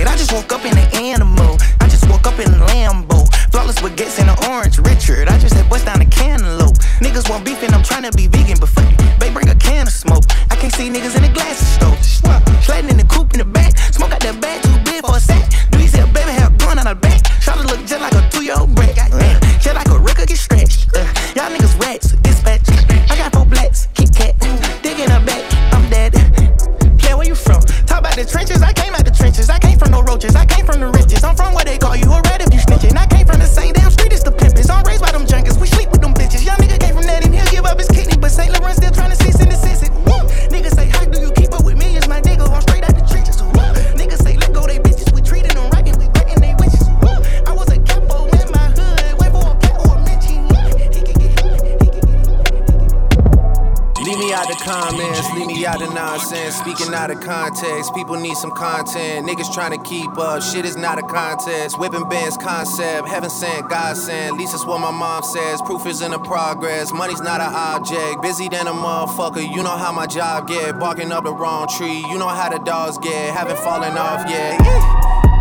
I 0.05 0.15
just 0.17 0.33
woke 0.33 0.53
up 0.53 0.65
in 0.67 0.77
an 0.77 0.89
animal. 0.95 1.57
I 1.81 1.89
just 1.89 2.07
woke 2.11 2.27
up 2.27 2.39
in 2.39 2.53
a 2.53 2.67
Lambo. 2.69 3.25
Flawless 3.51 3.81
with 3.81 3.97
gas 3.97 4.19
and 4.19 4.29
an 4.29 4.37
orange 4.51 4.77
Richard. 4.79 5.29
I 5.29 5.39
just 5.39 5.55
had 5.55 5.71
bust 5.71 5.87
down 5.87 6.03
a 6.03 6.05
cantaloupe. 6.05 6.77
Niggas 7.01 7.31
want 7.31 7.45
beef 7.45 7.63
and 7.63 7.73
I'm 7.73 7.83
trying 7.83 8.03
to 8.05 8.13
be 8.13 8.27
vegan, 8.27 8.59
but 8.61 8.69
fuck 8.69 8.85
it. 8.85 9.21
They 9.21 9.31
bring 9.31 9.49
a 9.49 9.55
can 9.55 9.87
of 9.87 9.93
smoke. 9.93 10.25
I 10.51 10.57
can't 10.57 10.75
see 10.75 10.91
niggas 10.91 11.17
in 11.17 11.23
the 11.23 11.33
glasses 11.33 11.69
stove. 11.69 11.97
Sliding 12.63 12.91
in 12.91 12.99
the 12.99 13.05
coupe 13.05 13.33
in 13.33 13.39
the 13.39 13.47
back. 13.47 13.79
Smoke 13.97 14.13
out 14.13 14.21
that 14.21 14.41
bag 14.41 14.63
too 14.63 14.77
big 14.85 15.01
for 15.01 15.17
a 15.17 15.21
sack. 15.21 15.49
Do 15.71 15.81
you 15.81 15.89
see 15.89 16.01
a 16.01 16.07
baby 16.07 16.33
hair 16.33 16.51
going 16.59 16.79
out 16.79 16.87
of 16.87 17.01
back? 17.01 17.23
Try 17.41 17.57
to 17.57 17.63
look 17.63 17.81
just 17.87 18.01
like 18.01 18.13
a 18.13 18.29
two 18.29 18.45
year 18.45 18.59
old 18.59 18.75
brat. 18.75 18.97
Goddamn. 18.97 19.41
Just 19.61 19.75
like 19.75 19.89
a 19.89 19.99
record 19.99 20.29
get 20.29 20.37
stretched. 20.37 20.93
Uh, 20.93 21.09
y'all 21.33 21.49
niggas 21.49 21.73
rats. 21.81 22.13
Dispatch. 22.21 22.69
I 23.09 23.17
got 23.17 23.36
I 30.17 30.19
came 30.19 30.31
from. 30.31 30.41
I 30.41 30.47
came 30.47 30.65
from 30.65 30.81
the 30.81 30.87
riches. 30.99 31.23
I'm 31.25 31.37
from 31.37 31.53
where 31.53 31.65
they 31.65 31.77
call 31.77 31.95
you 31.95 32.11
a 32.11 32.26
nonsense. 56.31 56.57
Speaking 56.57 56.95
out 56.95 57.11
of 57.11 57.21
context, 57.21 57.95
people 57.95 58.17
need 58.17 58.37
some 58.37 58.51
content. 58.51 59.27
Niggas 59.27 59.53
trying 59.53 59.77
to 59.77 59.89
keep 59.89 60.11
up, 60.19 60.43
shit 60.43 60.65
is 60.65 60.77
not 60.77 60.99
a 60.99 61.03
contest. 61.03 61.79
Whipping 61.79 62.09
bands 62.09 62.37
concept, 62.37 63.09
heaven 63.09 63.31
sent, 63.31 63.69
God 63.69 63.97
sent. 63.97 64.33
At 64.33 64.39
least 64.39 64.53
that's 64.53 64.67
what 64.67 64.81
my 64.81 64.91
mom 64.91 65.23
says. 65.23 65.61
Proof 65.63 65.87
is 65.87 66.01
in 66.03 66.11
the 66.11 66.19
progress, 66.19 66.93
money's 66.93 67.21
not 67.21 67.41
an 67.41 67.53
object. 67.53 68.23
Busy 68.23 68.49
than 68.49 68.67
a 68.67 68.73
motherfucker, 68.73 69.43
you 69.43 69.63
know 69.63 69.77
how 69.77 69.93
my 69.93 70.07
job 70.07 70.49
get. 70.49 70.79
Barking 70.79 71.13
up 71.13 71.25
the 71.25 71.33
wrong 71.33 71.69
tree, 71.69 72.05
you 72.09 72.19
know 72.19 72.29
how 72.29 72.49
the 72.49 72.59
dogs 72.65 72.99
get. 72.99 73.35
Haven't 73.35 73.59
fallen 73.59 73.97
off 73.97 74.29
yet. 74.29 74.59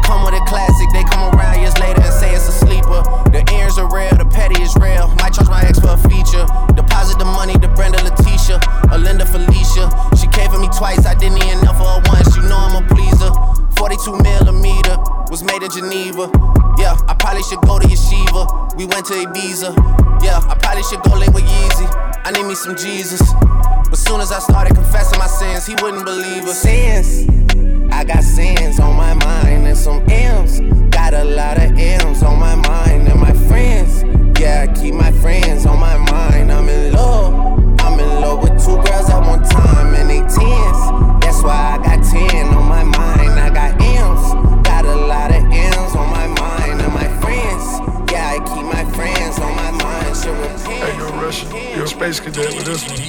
Come 0.06 0.24
with 0.24 0.36
a 0.36 0.46
classic, 0.46 0.90
they 0.94 1.04
come 1.04 1.34
around 1.34 1.60
years 1.60 1.78
later 1.80 2.02
and 2.02 2.14
say 2.14 2.36
it's 2.36 2.48
a 2.48 2.52
sleeper. 2.52 3.02
The 3.34 3.42
ears 3.58 3.78
are 3.78 3.90
real, 3.90 4.16
the 4.16 4.26
petty 4.26 4.62
is 4.62 4.76
real. 4.76 5.08
Might 5.18 5.34
charge 5.34 5.50
my 5.50 5.64
ex 5.66 5.80
for 5.80 5.90
a 5.90 5.98
feature. 5.98 6.46
Deposit 6.76 7.18
the 7.18 7.26
money 7.26 7.54
to 7.54 7.68
Brenda 7.70 8.04
Letitia, 8.04 8.62
or 8.92 9.00
Linda 9.00 9.26
Felicia. 9.26 9.90
Came 10.36 10.52
for 10.52 10.60
me 10.60 10.68
twice, 10.76 11.06
I 11.06 11.16
didn't 11.16 11.44
even 11.44 11.64
know 11.64 11.74
for 11.74 11.88
her 11.88 12.02
once. 12.12 12.36
You 12.36 12.44
know 12.44 12.60
I'm 12.60 12.84
a 12.84 12.88
pleaser. 12.94 13.32
42 13.78 14.20
millimeter 14.20 14.98
was 15.32 15.44
made 15.44 15.64
in 15.64 15.72
Geneva. 15.72 16.30
Yeah, 16.78 17.00
I 17.08 17.16
probably 17.18 17.44
should 17.44 17.62
go 17.62 17.80
to 17.80 17.88
Yeshiva. 17.88 18.76
We 18.76 18.86
went 18.86 19.06
to 19.08 19.14
Ibiza. 19.14 19.72
Yeah, 20.22 20.40
I 20.44 20.56
probably 20.56 20.84
should 20.84 21.02
go 21.04 21.16
link 21.16 21.34
with 21.34 21.46
Yeezy. 21.46 21.88
I 22.26 22.32
need 22.32 22.46
me 22.46 22.56
some 22.56 22.76
Jesus. 22.76 23.22
But 23.90 23.96
soon 23.96 24.20
as 24.20 24.32
I 24.32 24.40
started 24.40 24.76
confessing 24.76 25.20
my 25.20 25.28
sins, 25.28 25.66
he 25.66 25.76
wouldn't 25.82 26.04
believe 26.04 26.44
us. 26.44 26.62
Sins. 26.62 27.30
I 27.94 28.04
got 28.04 28.24
sins 28.24 28.80
on 28.80 28.96
my 28.96 29.14
mind 29.14 29.68
and 29.68 29.78
some 29.78 30.04
M's. 30.10 30.60
Got 30.90 31.14
a 31.14 31.24
lot 31.24 31.58
of 31.58 31.78
M's 31.78 32.24
on 32.24 32.40
my 32.40 32.56
mind 32.56 33.08
and 33.08 33.20
my 33.20 33.34
friends. 33.48 34.04
Yeah, 34.40 34.68
I 34.68 34.74
keep 34.74 34.96
my 34.96 35.12
friends 35.22 35.66
on 35.66 35.80
my 35.80 35.98
mind. 35.98 36.52
I'm 36.52 36.68
in 36.68 36.94
love. 36.94 37.34
I'm 37.80 38.00
in 38.00 38.22
love 38.22 38.44
with 38.44 38.64
two 38.64 38.76
girls 38.76 39.10
at 39.10 39.20
one 39.20 39.44
time 39.44 39.85
tens. 40.30 41.22
That's 41.22 41.42
why 41.44 41.78
I 41.78 41.84
got 41.84 41.95
Russian, 51.26 51.50
you're 51.74 51.86
a 51.86 51.88
space 51.88 52.20
cadet 52.20 52.54
with 52.54 52.66
this 52.66 52.86
one. 52.88 53.02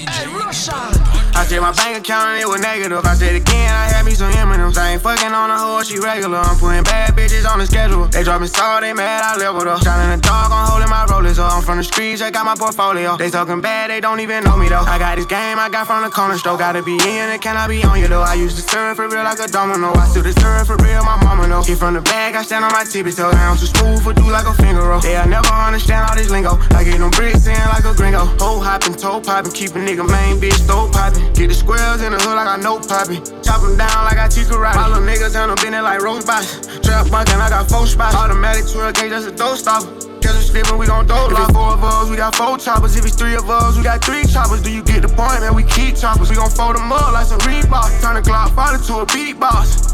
I 1.36 1.44
said 1.44 1.60
my 1.60 1.70
bank 1.72 1.98
account 2.00 2.32
and 2.32 2.40
it 2.40 2.48
was 2.48 2.62
negative. 2.62 3.04
I 3.04 3.12
said 3.12 3.36
again, 3.36 3.68
I 3.68 3.92
had 3.92 4.06
me 4.06 4.12
some 4.16 4.32
M&M's. 4.32 4.78
I 4.78 4.96
ain't 4.96 5.02
fucking 5.02 5.36
on 5.36 5.50
a 5.50 5.58
hoe, 5.58 5.82
she 5.82 5.98
regular. 5.98 6.38
I'm 6.38 6.56
putting 6.56 6.82
bad 6.82 7.12
bitches 7.12 7.44
on 7.44 7.58
the 7.58 7.66
schedule. 7.66 8.08
They 8.08 8.24
dropping 8.24 8.48
salt, 8.48 8.80
they 8.80 8.94
mad, 8.94 9.20
I 9.20 9.36
leveled 9.36 9.68
up. 9.68 9.84
Shining 9.84 10.16
the 10.16 10.22
dog, 10.24 10.48
I'm 10.48 10.64
holding 10.64 10.88
my 10.88 11.04
rollers 11.10 11.38
up. 11.38 11.52
I'm 11.52 11.62
from 11.62 11.76
the 11.76 11.84
streets, 11.84 12.22
I 12.22 12.30
got 12.30 12.46
my 12.46 12.56
portfolio. 12.56 13.18
They 13.18 13.28
talking 13.28 13.60
bad, 13.60 13.90
they 13.90 14.00
don't 14.00 14.20
even 14.20 14.44
know 14.44 14.56
me 14.56 14.70
though. 14.70 14.80
I 14.80 14.98
got 14.98 15.16
this 15.16 15.26
game, 15.26 15.58
I 15.58 15.68
got 15.68 15.86
from 15.86 16.02
the 16.02 16.08
corner 16.08 16.38
store. 16.38 16.56
Gotta 16.56 16.82
be 16.82 16.96
in 16.96 17.28
it, 17.28 17.42
can 17.42 17.58
I 17.58 17.68
be 17.68 17.84
on 17.84 18.00
you 18.00 18.08
though? 18.08 18.22
I 18.22 18.32
used 18.32 18.56
to 18.56 18.62
serve 18.62 18.96
for 18.96 19.06
real 19.06 19.24
like 19.24 19.40
a 19.40 19.46
domino. 19.46 19.92
I 19.92 20.08
still 20.08 20.22
deserve 20.22 20.66
for 20.66 20.76
real, 20.76 21.04
my 21.04 21.20
mama 21.22 21.46
know. 21.48 21.62
Get 21.62 21.76
from 21.76 21.92
the 21.92 22.00
bag, 22.00 22.34
I 22.34 22.42
stand 22.42 22.64
on 22.64 22.72
my 22.72 22.84
tippy 22.84 23.12
toe. 23.12 23.28
I'm 23.28 23.58
too 23.58 23.66
smooth 23.66 24.02
for 24.02 24.14
do 24.14 24.24
like 24.30 24.46
a 24.46 24.54
finger 24.54 24.80
roll. 24.80 25.00
They'll 25.00 25.28
never 25.28 25.52
understand 25.52 26.08
all 26.08 26.16
this 26.16 26.30
lingo. 26.30 26.56
I 26.72 26.82
get 26.82 26.96
them 26.96 27.10
bricks 27.10 27.46
in 27.46 27.60
like 27.68 27.84
a 27.84 27.92
gringo. 28.06 28.24
Hoe 28.38 28.60
hopping, 28.60 28.94
toe 28.94 29.20
popping, 29.20 29.52
keep 29.52 29.70
a 29.70 29.78
nigga 29.78 30.06
main 30.06 30.38
bitch, 30.38 30.58
throw 30.66 30.88
popping. 30.90 31.32
Get 31.34 31.48
the 31.48 31.54
squares 31.54 32.02
in 32.02 32.12
the 32.12 32.18
hood 32.18 32.36
like 32.36 32.46
I 32.46 32.56
know 32.56 32.78
popping. 32.78 33.22
Chop 33.42 33.60
them 33.62 33.76
down 33.76 34.04
like 34.04 34.18
I 34.18 34.28
teach 34.28 34.46
karate. 34.46 34.74
My 34.74 34.88
little 34.88 35.02
niggas 35.02 35.34
handle 35.34 35.56
been 35.56 35.72
like 35.72 36.00
rose 36.00 36.24
box. 36.24 36.66
Trap 36.82 37.10
bunkin', 37.10 37.40
I 37.40 37.50
got 37.50 37.68
four 37.68 37.86
spots. 37.86 38.14
Automatic 38.14 38.66
12 38.70 38.94
gauge, 38.94 39.10
that's 39.10 39.26
a 39.26 39.32
throw 39.32 39.54
stopper. 39.54 39.86
Catch 40.20 40.36
a 40.36 40.42
slippin', 40.42 40.78
we 40.78 40.86
gon' 40.86 41.06
throw 41.06 41.26
like 41.26 41.52
four 41.52 41.74
of 41.74 41.84
us, 41.84 42.10
we 42.10 42.16
got 42.16 42.34
four 42.34 42.58
choppers. 42.58 42.96
If 42.96 43.04
it's 43.04 43.16
three 43.16 43.34
of 43.34 43.48
us, 43.50 43.76
we 43.76 43.82
got 43.82 44.04
three 44.04 44.24
choppers. 44.24 44.62
Do 44.62 44.70
you 44.70 44.82
get 44.82 45.02
the 45.02 45.08
point, 45.08 45.40
man? 45.40 45.54
We 45.54 45.64
keep 45.64 45.96
choppers. 45.96 46.30
We 46.30 46.36
gon' 46.36 46.50
fold 46.50 46.76
them 46.76 46.92
up 46.92 47.12
like 47.12 47.26
some 47.26 47.40
Reebok. 47.40 47.90
Turn 48.00 48.14
the 48.14 48.22
Glock 48.22 48.54
5 48.54 48.80
into 48.80 48.94
a 49.02 49.06
beatbox. 49.06 49.86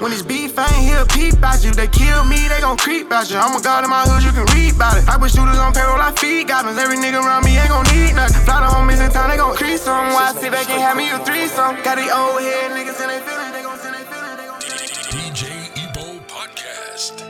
When 0.00 0.12
it's 0.16 0.24
beef, 0.24 0.56
I 0.56 0.64
ain't 0.72 0.88
hear 0.88 1.04
a 1.04 1.04
peep 1.04 1.44
out 1.44 1.60
you. 1.60 1.76
They 1.76 1.84
kill 1.84 2.24
me, 2.24 2.48
they 2.48 2.64
gon' 2.64 2.80
creep 2.80 3.12
out 3.12 3.28
you. 3.28 3.36
I'm 3.36 3.52
a 3.52 3.60
god 3.60 3.84
in 3.84 3.90
my 3.92 4.00
hood, 4.08 4.24
you 4.24 4.32
can 4.32 4.48
read 4.56 4.72
about 4.72 4.96
it. 4.96 5.04
I 5.04 5.20
put 5.20 5.28
shooters 5.28 5.60
on 5.60 5.76
payroll, 5.76 6.00
I 6.00 6.08
feed 6.16 6.48
goblins. 6.48 6.80
Every 6.80 6.96
nigga 6.96 7.20
around 7.20 7.44
me 7.44 7.60
ain't 7.60 7.68
gon' 7.68 7.84
need 7.92 8.16
nothing. 8.16 8.40
Fly 8.48 8.64
the 8.64 8.72
homies 8.72 8.96
in 8.96 9.12
town, 9.12 9.28
they 9.28 9.36
gon' 9.36 9.52
crease 9.52 9.84
some. 9.84 10.16
Why 10.16 10.32
I 10.32 10.40
sit 10.40 10.56
back 10.56 10.72
and 10.72 10.80
have 10.80 10.96
me 10.96 11.12
a 11.12 11.20
threesome? 11.20 11.76
Got 11.84 12.00
these 12.00 12.08
old 12.08 12.40
head 12.40 12.72
niggas 12.72 12.96
and 12.96 13.12
they 13.12 13.20
feelin', 13.20 13.52
they 13.52 13.60
gon' 13.60 13.76
send 13.76 13.92
they 13.92 14.08
feelin', 14.08 14.40
they 14.40 14.48
gon' 14.48 14.64
DJ 15.12 15.68
Ebo 15.68 16.16
Podcast. 16.32 17.20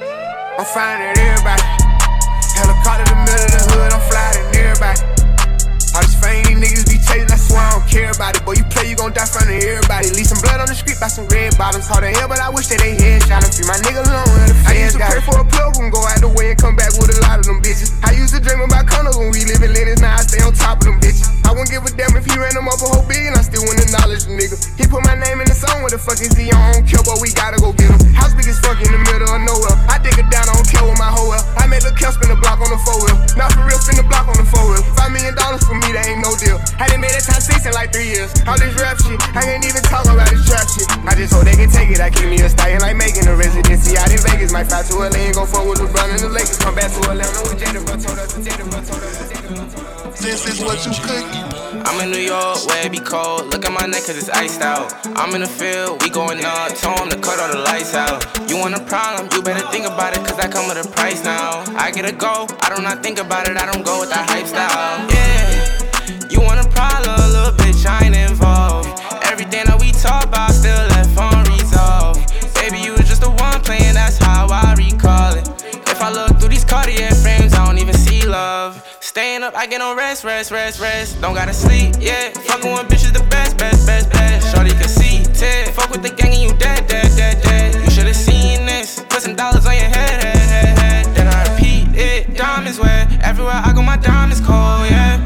I'm 0.54 0.62
flying 0.70 1.10
at 1.10 1.18
everybody. 1.18 1.66
Helicopter 2.54 3.02
in 3.02 3.10
the 3.10 3.18
middle 3.26 3.50
of 3.50 3.50
the 3.50 3.62
hood, 3.66 3.90
I'm 3.98 4.04
flying 4.06 4.46
at 4.46 4.54
everybody. 4.54 5.02
All 5.98 6.06
this 6.06 6.14
fame 6.22 6.46
these 6.46 6.62
niggas 6.62 6.79
I 6.79 6.79
swear 7.50 7.66
I 7.66 7.70
don't 7.74 7.88
care 7.90 8.10
about 8.14 8.38
it. 8.38 8.46
Boy, 8.46 8.54
you 8.54 8.64
play, 8.70 8.86
you 8.86 8.94
gon' 8.94 9.12
die 9.12 9.26
front 9.26 9.50
of 9.50 9.58
everybody. 9.58 10.14
Leave 10.14 10.30
some 10.30 10.38
blood 10.38 10.62
on 10.62 10.70
the 10.70 10.78
street 10.78 11.02
by 11.02 11.10
some 11.10 11.26
red 11.34 11.58
bottoms. 11.58 11.90
Hard 11.90 12.06
to 12.06 12.10
hell, 12.14 12.30
but 12.30 12.38
I 12.38 12.48
wish 12.48 12.70
that 12.70 12.78
they 12.78 12.94
headshot 12.94 13.42
him. 13.42 13.50
Free 13.50 13.66
my 13.66 13.78
nigga 13.82 14.06
alone, 14.06 14.30
the 14.46 14.54
I 14.70 14.78
used 14.78 14.94
to 14.94 15.02
pray 15.02 15.20
for 15.26 15.36
a 15.42 15.44
plug 15.44 15.74
and 15.82 15.90
go 15.90 16.00
out 16.06 16.22
the 16.22 16.30
way 16.30 16.54
and 16.54 16.58
come 16.58 16.78
back 16.78 16.94
with 16.94 17.10
a 17.10 17.18
lot 17.26 17.42
of 17.42 17.44
them 17.50 17.58
bitches. 17.58 17.90
I 18.06 18.14
used 18.14 18.32
to 18.38 18.40
dream 18.40 18.62
about 18.62 18.86
condos 18.86 19.18
when 19.18 19.34
we 19.34 19.42
live 19.50 19.60
in 19.66 19.74
Lennox, 19.74 19.98
Cause 54.10 54.18
it's 54.18 54.30
iced 54.30 54.60
out. 54.60 54.92
I'm 55.16 55.36
in 55.36 55.40
the 55.40 55.46
field, 55.46 56.02
we 56.02 56.10
going 56.10 56.44
up. 56.44 56.74
Tell 56.74 57.00
'em 57.00 57.10
to 57.10 57.16
cut 57.16 57.38
all 57.38 57.46
the 57.46 57.60
lights 57.60 57.94
out. 57.94 58.18
You 58.50 58.56
want 58.56 58.74
a 58.74 58.80
problem, 58.80 59.28
you 59.30 59.40
better 59.40 59.64
think 59.70 59.86
about 59.86 60.16
it, 60.16 60.24
cause 60.26 60.36
I 60.36 60.48
come 60.48 60.66
with 60.66 60.84
a 60.84 60.88
price 60.90 61.22
now. 61.22 61.62
I 61.76 61.92
get 61.92 62.04
a 62.04 62.10
go, 62.10 62.48
I 62.60 62.74
do 62.74 62.82
not 62.82 62.96
not 62.96 63.04
think 63.04 63.20
about 63.20 63.46
it, 63.46 63.56
I 63.56 63.66
don't 63.70 63.84
go 63.84 64.00
with 64.00 64.10
that 64.10 64.28
hype 64.28 64.48
style. 64.48 65.06
Yeah, 65.14 66.26
you 66.28 66.40
want 66.40 66.58
a 66.58 66.68
problem, 66.70 67.14
little 67.30 67.54
bitch, 67.54 67.86
I 67.86 68.06
ain't 68.06 68.16
involved. 68.16 68.88
Everything 69.30 69.66
that 69.66 69.78
we 69.78 69.92
talk 69.92 70.24
about 70.24 70.50
still 70.54 70.82
left 70.90 71.14
unresolved. 71.16 72.18
Baby, 72.58 72.78
you 72.80 72.92
was 72.94 73.06
just 73.06 73.20
the 73.20 73.30
one 73.30 73.60
playing, 73.62 73.94
that's 73.94 74.18
how 74.18 74.48
I 74.50 74.74
recall 74.74 75.34
it. 75.38 75.46
If 75.86 76.02
I 76.02 76.10
look 76.10 76.40
through 76.40 76.48
these 76.48 76.64
Cartier 76.64 77.09
Staying 79.10 79.42
up, 79.42 79.56
I 79.56 79.66
get 79.66 79.80
on 79.80 79.96
rest, 79.96 80.22
rest, 80.22 80.52
rest, 80.52 80.78
rest. 80.78 81.20
Don't 81.20 81.34
gotta 81.34 81.52
sleep, 81.52 81.96
yeah. 81.98 82.30
Fucking 82.30 82.70
with 82.70 82.86
bitches 82.86 83.12
the 83.12 83.24
best, 83.24 83.58
best, 83.58 83.84
best, 83.84 84.08
best. 84.08 84.54
Shorty 84.54 84.70
can 84.70 84.86
see, 84.86 85.24
tear. 85.34 85.66
Fuck 85.72 85.90
with 85.90 86.02
the 86.02 86.10
gang 86.10 86.32
and 86.32 86.42
you 86.42 86.52
dead, 86.58 86.86
dead, 86.86 87.10
dead, 87.16 87.42
dead. 87.42 87.74
You 87.74 87.90
should've 87.90 88.14
seen 88.14 88.66
this. 88.66 89.04
Put 89.08 89.22
some 89.22 89.34
dollars 89.34 89.66
on 89.66 89.74
your 89.74 89.90
head, 89.90 90.22
head, 90.22 90.36
head, 90.36 90.78
head. 90.78 91.16
Then 91.16 91.26
I 91.26 91.52
repeat 91.52 91.88
it. 91.98 92.36
Diamonds 92.36 92.78
wet. 92.78 93.10
Everywhere 93.24 93.60
I 93.64 93.72
go, 93.74 93.82
my 93.82 93.96
diamonds 93.96 94.40
cold, 94.40 94.86
yeah. 94.88 95.18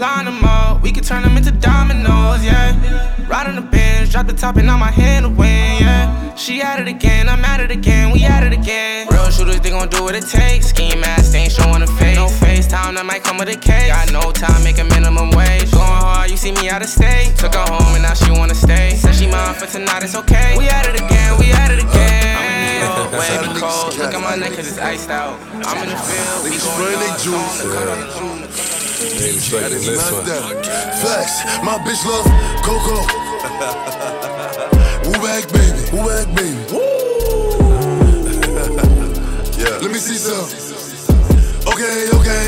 Line 0.00 0.24
them 0.24 0.42
up, 0.42 0.82
we 0.82 0.90
can 0.90 1.04
turn 1.04 1.22
them 1.22 1.36
into 1.36 1.52
dominoes, 1.52 2.44
yeah. 2.44 3.07
On 3.30 3.54
the 3.54 3.62
bench, 3.62 4.10
drop 4.10 4.26
the 4.26 4.32
top 4.32 4.56
and 4.56 4.66
now 4.66 4.76
my 4.76 4.90
hand 4.90 5.24
to 5.24 5.30
win, 5.30 5.80
yeah. 5.80 6.34
She 6.34 6.60
at 6.60 6.80
it 6.80 6.88
again, 6.88 7.28
I'm 7.28 7.44
at 7.44 7.60
it 7.60 7.70
again, 7.70 8.10
we 8.10 8.24
at 8.24 8.42
it 8.42 8.52
again. 8.52 9.06
Real 9.08 9.30
shooters, 9.30 9.60
they 9.60 9.70
gon' 9.70 9.88
do 9.88 10.02
what 10.02 10.14
it 10.14 10.26
takes. 10.26 10.66
Scheme 10.68 11.00
mask, 11.00 11.34
ain't 11.34 11.52
showing 11.52 11.80
a 11.80 11.86
face. 11.86 12.16
No 12.16 12.26
FaceTime, 12.26 12.96
that 12.96 13.06
might 13.06 13.22
come 13.22 13.38
with 13.38 13.48
a 13.48 13.56
case. 13.56 13.88
Got 13.88 14.12
no 14.12 14.32
time, 14.32 14.62
make 14.64 14.78
a 14.78 14.84
minimum 14.84 15.30
wage. 15.30 15.70
Going 15.72 15.86
hard, 15.86 16.30
you 16.30 16.36
see 16.36 16.52
me 16.52 16.68
out 16.68 16.82
of 16.82 16.88
state. 16.88 17.34
Took 17.36 17.54
her 17.54 17.64
home 17.68 17.94
and 17.94 18.02
now 18.02 18.14
she 18.14 18.30
wanna 18.32 18.54
stay. 18.54 18.96
Said 18.96 19.14
she 19.14 19.28
mine 19.28 19.54
for 19.54 19.66
tonight, 19.66 20.02
it's 20.02 20.16
okay. 20.16 20.56
We 20.58 20.68
at 20.68 20.86
it 20.88 21.00
again, 21.00 21.38
we 21.38 21.52
at 21.52 21.70
it 21.70 21.80
again. 21.80 22.84
I'm 23.12 23.44
in 23.48 23.54
New 23.54 23.60
cold. 23.60 23.96
Look 23.96 24.12
at 24.12 24.20
my 24.20 24.34
neck, 24.36 24.52
cause 24.52 24.68
it's 24.68 24.78
iced 24.78 25.08
out. 25.08 25.40
I'm 25.64 25.82
in 25.84 25.88
the 25.88 25.96
field, 25.96 26.44
we 26.44 26.50
going 26.58 26.98
Juice. 28.98 29.48
Flex, 31.00 31.44
my 31.62 31.78
bitch 31.86 32.04
love 32.04 32.26
Coco. 32.66 32.98
Woo 35.06 35.12
back, 35.22 35.46
baby. 35.52 35.78
Woo 35.92 36.02
back, 36.06 36.26
baby. 36.34 36.58
yeah. 39.56 39.78
Let 39.78 39.90
me 39.92 39.98
see 39.98 40.16
some. 40.18 40.44
Okay, 41.66 42.10
okay. 42.12 42.44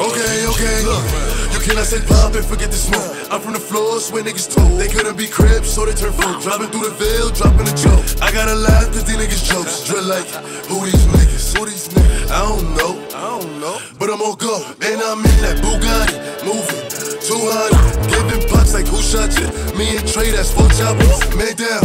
Okay, 0.00 0.46
okay. 0.46 0.84
Look, 0.86 1.04
you 1.52 1.60
cannot 1.60 1.84
say 1.84 2.00
pop 2.06 2.34
and 2.34 2.44
forget 2.44 2.70
the 2.70 2.76
smoke. 2.76 3.30
I'm 3.30 3.40
from 3.40 3.52
the 3.52 3.60
floors 3.60 4.10
where 4.10 4.22
niggas 4.24 4.54
told. 4.54 4.80
They 4.80 4.88
couldn't 4.88 5.16
be 5.18 5.26
cribs, 5.26 5.70
so 5.70 5.84
they 5.84 5.92
turn 5.92 6.12
folk. 6.12 6.40
Dropping 6.42 6.68
through 6.68 6.88
the 6.88 6.94
veil, 6.96 7.28
dropping 7.30 7.66
the 7.66 7.76
joke. 7.76 8.22
I 8.22 8.32
gotta 8.32 8.54
laugh 8.54 8.86
cause 8.86 9.04
these 9.04 9.16
niggas 9.16 9.44
jokes. 9.44 9.84
Drill 9.84 10.04
like, 10.04 10.26
who 10.66 10.86
these 10.86 11.04
niggas? 11.12 11.27
Who 11.56 11.64
these? 11.66 11.88
I 12.30 12.44
don't 12.44 12.76
know. 12.76 12.92
I 13.14 13.38
don't 13.38 13.60
know. 13.60 13.78
But 13.98 14.10
I'm 14.10 14.20
on 14.20 14.36
go. 14.36 14.60
And 14.82 15.00
I'm 15.00 15.18
in 15.24 15.38
that 15.40 15.58
Bugatti. 15.64 16.44
Moving. 16.44 16.88
200. 17.24 18.08
Giving 18.10 18.48
pucks 18.48 18.74
like 18.74 18.86
who 18.86 19.00
shot 19.00 19.32
you? 19.38 19.46
Me 19.76 19.96
and 19.96 20.06
Trey, 20.06 20.30
that's 20.30 20.52
four 20.52 20.68
choppers. 20.76 21.24
Man 21.36 21.56
down. 21.56 21.84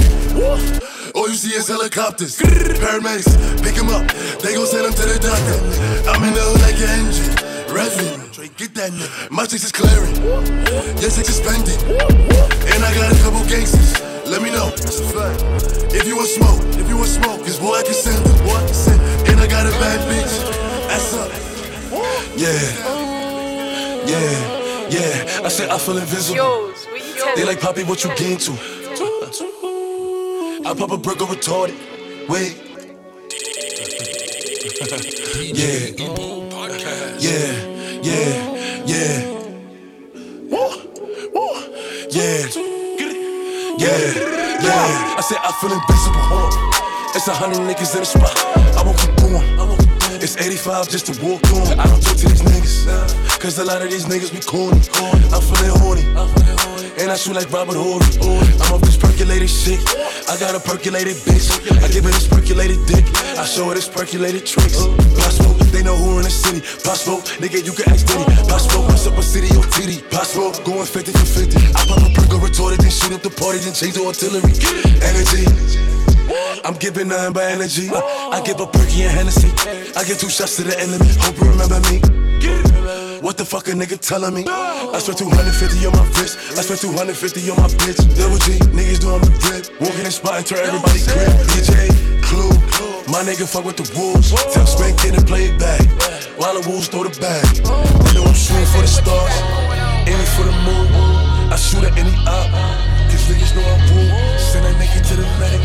All 1.15 1.29
you 1.29 1.36
see 1.36 1.55
is 1.55 1.67
helicopters. 1.67 2.39
Paramedics, 2.39 3.63
pick 3.63 3.75
him 3.75 3.89
up. 3.89 4.08
They 4.41 4.55
gon' 4.55 4.65
send 4.65 4.86
him 4.88 4.93
to 4.93 5.05
the 5.05 5.20
doctor. 5.22 5.58
I'm 6.10 6.24
in 6.24 6.34
the 6.34 6.41
hood 6.41 6.62
like 6.62 6.79
an 6.82 7.08
engine. 7.08 7.36
Revving. 7.70 8.34
Trey, 8.34 8.50
get 8.58 8.74
that 8.75 8.91
nigga. 8.91 9.32
My 9.32 9.46
chicks 9.46 9.63
is 9.63 9.72
clearing. 9.72 10.15
Yes, 11.00 11.17
it's 11.17 11.27
suspended. 11.27 11.79
And 12.74 12.84
I 12.84 12.93
got 12.96 13.12
a 13.12 13.17
couple 13.24 13.46
gangsters. 13.48 14.12
Let 14.34 14.42
me 14.42 14.50
know. 14.50 14.74
If 15.94 16.08
you 16.08 16.16
want 16.16 16.28
smoke, 16.28 16.63
if 16.82 16.90
you 16.90 16.98
want 16.98 17.10
smoke, 17.10 17.42
cause 17.42 17.60
boy, 17.60 17.75
I 17.75 17.84
can 17.84 17.94
send 17.94 18.25
them. 18.25 18.36
Boy, 18.44 18.56
I 18.56 18.66
can 18.66 18.74
send 18.74 19.00
And 19.30 19.40
I 19.40 19.46
got 19.46 19.68
a 19.68 19.70
bad 19.78 20.00
bitch. 20.10 20.34
That's 20.88 21.13
up. 21.13 21.30
Yeah. 22.36 22.50
Yeah. 24.08 24.90
Yeah. 24.90 25.46
I 25.46 25.50
said 25.50 25.70
I 25.70 25.78
feel 25.78 26.00
invisible. 26.00 26.74
They 27.36 27.46
like 27.46 27.62
Poppy, 27.62 27.84
what 27.84 28.04
you 28.04 28.10
gain 28.16 28.40
to? 28.40 28.54
I 30.66 30.74
pop 30.74 30.90
a 30.90 30.98
burger 30.98 31.25
retarded. 31.25 31.78
Wait. 32.28 32.58
yeah. 35.54 35.94
Yeah. 36.00 37.20
Yeah. 37.20 38.02
Yeah. 38.02 38.84
Yeah. 38.88 39.34
Yeah. 42.10 42.62
I 45.17 45.22
said 45.22 45.39
I 45.43 45.51
feel 45.60 45.72
invisible. 45.72 46.74
It's 47.15 47.27
a 47.27 47.33
hundred 47.33 47.60
niggas 47.67 47.93
in 47.93 48.01
the 48.01 48.05
spot. 48.05 48.33
I 48.77 48.83
won't 48.83 48.98
keep 48.98 49.15
going. 49.17 49.43
It's 50.22 50.38
85 50.38 50.89
just 50.89 51.05
to 51.07 51.25
walk 51.25 51.43
on. 51.53 51.79
I 51.79 51.86
don't 51.86 52.01
talk 52.01 52.17
to 52.17 52.27
these 52.27 52.41
niggas. 52.41 53.39
Cause 53.39 53.60
a 53.60 53.65
lot 53.65 53.81
of 53.81 53.91
these 53.91 54.05
niggas 54.05 54.31
be 54.31 54.39
corny. 54.39 54.81
I'm 55.33 55.41
feeling 55.41 55.77
horny. 55.79 56.83
And 57.03 57.12
I 57.12 57.15
shoot 57.19 57.36
like 57.36 57.51
Robert 57.51 57.75
Horry. 57.75 58.00
I'm 58.63 58.79
off 58.79 58.79
this 58.79 58.95
percolated 58.95 59.50
shit. 59.50 59.83
I 60.31 60.39
got 60.39 60.55
a 60.55 60.62
percolated 60.63 61.19
bitch. 61.28 61.51
I 61.84 61.91
give 61.91 62.08
her 62.08 62.15
this 62.15 62.32
percolated 62.32 62.80
dick. 62.88 63.04
I 63.36 63.43
show 63.43 63.67
her 63.67 63.75
this 63.75 63.89
percolated 63.89 64.47
tricks. 64.47 64.80
Possible, 65.19 65.51
they 65.75 65.84
know 65.84 65.99
who 65.99 66.19
in 66.19 66.23
the 66.23 66.32
city. 66.32 66.63
Possible, 66.80 67.19
nigga, 67.43 67.60
you 67.60 67.75
can 67.75 67.91
ask 67.91 68.08
Diddy. 68.08 68.23
Possible, 68.47 68.88
what's 68.88 69.06
up 69.06 69.19
a 69.19 69.21
city 69.21 69.51
or 69.51 69.67
titty? 69.75 69.99
Possible, 70.15 70.56
going 70.63 70.88
50 70.88 71.12
for 71.12 71.28
50. 71.43 71.60
I 71.75 71.84
pop 71.84 72.08
a 72.08 72.10
perk 72.15 72.39
retorted, 72.39 72.80
then 72.80 72.89
shoot 72.89 73.12
up 73.12 73.19
the 73.19 73.36
party, 73.36 73.60
then 73.60 73.75
change 73.75 73.99
the 73.99 74.08
artillery. 74.08 74.56
Energy. 75.04 75.43
I'm 76.63 76.80
giving 76.80 77.10
nothing 77.10 77.34
but 77.34 77.51
energy. 77.51 77.91
I 77.91 78.39
give 78.47 78.63
a 78.63 78.65
perky 78.65 79.04
and 79.04 79.12
Hennessy. 79.12 79.51
I 79.99 80.08
give 80.08 80.23
two 80.23 80.32
shots 80.32 80.56
to 80.56 80.63
the 80.63 80.80
enemy. 80.80 81.12
Hope 81.19 81.36
you 81.36 81.51
remember 81.51 81.84
me. 81.91 81.99
What 83.23 83.38
the 83.38 83.45
fuck 83.45 83.69
a 83.69 83.71
nigga 83.71 83.95
telling 83.95 84.36
me? 84.36 84.43
I 84.43 84.99
spent 84.99 85.17
250 85.23 85.79
on 85.88 85.95
my 85.95 86.03
wrist. 86.19 86.36
I 86.59 86.62
spent 86.62 86.83
250 86.83 87.07
on 87.51 87.55
my 87.55 87.71
bitch. 87.79 88.03
Double 88.19 88.36
G, 88.43 88.59
niggas 88.75 88.99
doing 88.99 89.23
the 89.23 89.31
grip. 89.39 89.63
Walking 89.79 90.03
in 90.03 90.12
spot 90.12 90.43
and 90.43 90.45
turn 90.45 90.59
everybody 90.59 90.99
grip. 91.07 91.31
DJ, 91.55 91.88
Clue, 92.19 92.51
my 93.07 93.23
nigga 93.23 93.47
fuck 93.47 93.63
with 93.63 93.79
the 93.79 93.88
wolves. 93.95 94.36
Tell 94.51 94.67
Spank 94.67 94.99
get 94.99 95.15
and 95.15 95.23
play 95.23 95.47
it 95.47 95.55
back. 95.55 95.88
While 96.36 96.59
the 96.59 96.67
wolves 96.67 96.91
throw 96.91 97.07
the 97.07 97.15
bag. 97.23 97.47
They 97.63 98.12
know 98.12 98.27
I'm 98.27 98.36
shooting 98.36 98.67
for 98.75 98.83
the 98.83 98.91
stars. 98.91 99.36
Aiming 100.03 100.31
for 100.36 100.43
the 100.43 100.55
moon. 100.67 100.91
I 101.47 101.55
shoot 101.55 101.88
at 101.88 101.95
any 101.95 102.12
op. 102.27 102.51
Cause 103.07 103.23
niggas 103.31 103.55
know 103.55 103.63
I'm 103.63 103.79
rule. 103.88 104.12
Send 104.36 104.67
that 104.67 104.75
nigga 104.75 104.99
to 104.99 105.15
the 105.15 105.27
medic. 105.39 105.63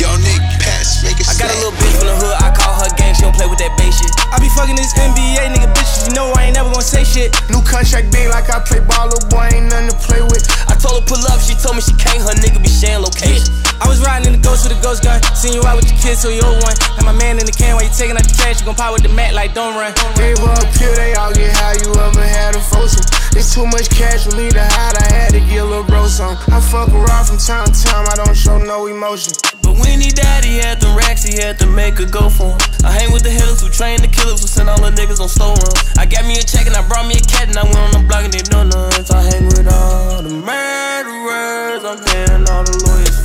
Yo, 0.00 0.08
Nick, 0.24 0.40
I 0.82 1.38
got 1.38 1.46
a 1.46 1.54
little 1.62 1.70
bitch 1.78 1.94
from 1.94 2.10
the 2.10 2.18
hood, 2.18 2.34
I 2.42 2.50
call 2.50 2.74
her 2.74 2.90
gang, 2.98 3.14
she 3.14 3.22
don't 3.22 3.38
play 3.38 3.46
with 3.46 3.62
that 3.62 3.70
base 3.78 4.02
shit. 4.02 4.10
I 4.34 4.42
be 4.42 4.50
fucking 4.50 4.74
this 4.74 4.90
NBA 4.98 5.54
nigga 5.54 5.70
bitches, 5.70 6.10
you 6.10 6.18
know 6.18 6.34
I 6.34 6.50
ain't 6.50 6.58
never 6.58 6.74
gonna 6.74 6.82
say 6.82 7.06
shit. 7.06 7.30
New 7.54 7.62
contract 7.62 8.10
big 8.10 8.26
like 8.34 8.50
I 8.50 8.58
play 8.66 8.82
ball, 8.82 9.06
little 9.06 9.22
boy 9.30 9.46
ain't 9.54 9.70
nothing 9.70 9.94
to 9.94 9.98
play 10.02 10.26
with. 10.26 10.42
I 10.66 10.74
told 10.74 10.98
her 10.98 11.06
pull 11.06 11.22
up, 11.30 11.38
she 11.38 11.54
told 11.54 11.78
me 11.78 11.86
she 11.86 11.94
can't, 11.94 12.18
her 12.26 12.34
nigga 12.34 12.58
be 12.58 12.66
sharing 12.66 13.06
location. 13.06 13.54
I 13.78 13.86
was 13.86 14.02
riding 14.02 14.26
in 14.26 14.34
the 14.34 14.42
ghost 14.42 14.66
with 14.66 14.74
a 14.74 14.80
ghost 14.82 15.06
gun, 15.06 15.22
seen 15.38 15.54
you 15.54 15.62
out 15.62 15.78
with 15.78 15.86
your 15.86 16.02
kids, 16.02 16.18
so 16.18 16.34
you 16.34 16.42
old 16.42 16.58
one. 16.66 16.74
Had 16.98 17.06
my 17.06 17.14
man 17.14 17.38
in 17.38 17.46
the 17.46 17.54
can 17.54 17.78
while 17.78 17.86
you 17.86 17.94
taking 17.94 18.18
out 18.18 18.26
the 18.26 18.34
trash, 18.34 18.58
you 18.58 18.66
gon' 18.66 18.74
pop 18.74 18.90
with 18.90 19.06
the 19.06 19.14
mat 19.14 19.38
like 19.38 19.54
don't 19.54 19.78
run. 19.78 19.94
Gave 20.18 20.42
her 20.42 20.50
a 20.50 20.66
pill, 20.74 20.94
they 20.98 21.14
all 21.14 21.30
get 21.30 21.54
high, 21.62 21.78
you 21.78 21.94
ever 21.94 22.26
had 22.26 22.58
a 22.58 22.62
foursome. 22.74 23.06
It's 23.34 23.54
too 23.54 23.64
much 23.66 23.88
cash 23.90 24.28
for 24.28 24.36
me 24.36 24.50
to 24.50 24.60
hide, 24.60 24.96
I 24.96 25.06
had 25.12 25.30
to 25.32 25.40
get 25.40 25.62
a 25.62 25.64
little 25.64 25.84
bro 25.84 26.06
some. 26.06 26.36
I 26.52 26.60
fuck 26.60 26.92
around 26.92 27.26
from 27.26 27.38
time 27.38 27.66
to 27.66 27.72
time, 27.72 28.06
I 28.06 28.14
don't 28.16 28.36
show 28.36 28.58
no 28.58 28.86
emotion. 28.86 29.32
But 29.62 29.80
when 29.80 30.00
he 30.00 30.10
died, 30.10 30.44
he 30.44 30.58
had 30.58 30.80
them 30.80 30.96
racks, 30.96 31.24
he 31.24 31.40
had 31.40 31.58
to 31.60 31.66
make 31.66 31.98
a 31.98 32.06
go 32.06 32.28
for 32.28 32.52
him. 32.52 32.58
I 32.84 32.92
hang 32.92 33.12
with 33.12 33.22
the 33.22 33.30
hitters 33.30 33.62
who 33.62 33.70
train 33.70 34.00
the 34.02 34.08
killers 34.08 34.40
who 34.42 34.46
send 34.46 34.68
all 34.68 34.80
the 34.80 34.90
niggas 34.90 35.18
on 35.18 35.30
run. 35.32 35.74
I 35.96 36.04
got 36.04 36.26
me 36.26 36.36
a 36.38 36.44
check 36.44 36.66
and 36.66 36.76
I 36.76 36.86
brought 36.86 37.06
me 37.06 37.14
a 37.14 37.24
cat 37.24 37.48
and 37.48 37.56
I 37.56 37.64
went 37.64 37.78
on 37.78 37.92
the 37.96 38.04
block 38.06 38.24
and 38.24 38.32
they 38.32 38.42
know. 38.52 38.90
So 39.02 39.16
I 39.16 39.22
hang 39.22 39.46
with 39.46 39.66
all 39.66 40.22
the 40.22 40.34
murderers. 40.34 41.84
I'm 41.84 41.98
paying 42.04 42.44
all 42.50 42.64
the 42.64 42.76
lawyers 42.84 43.21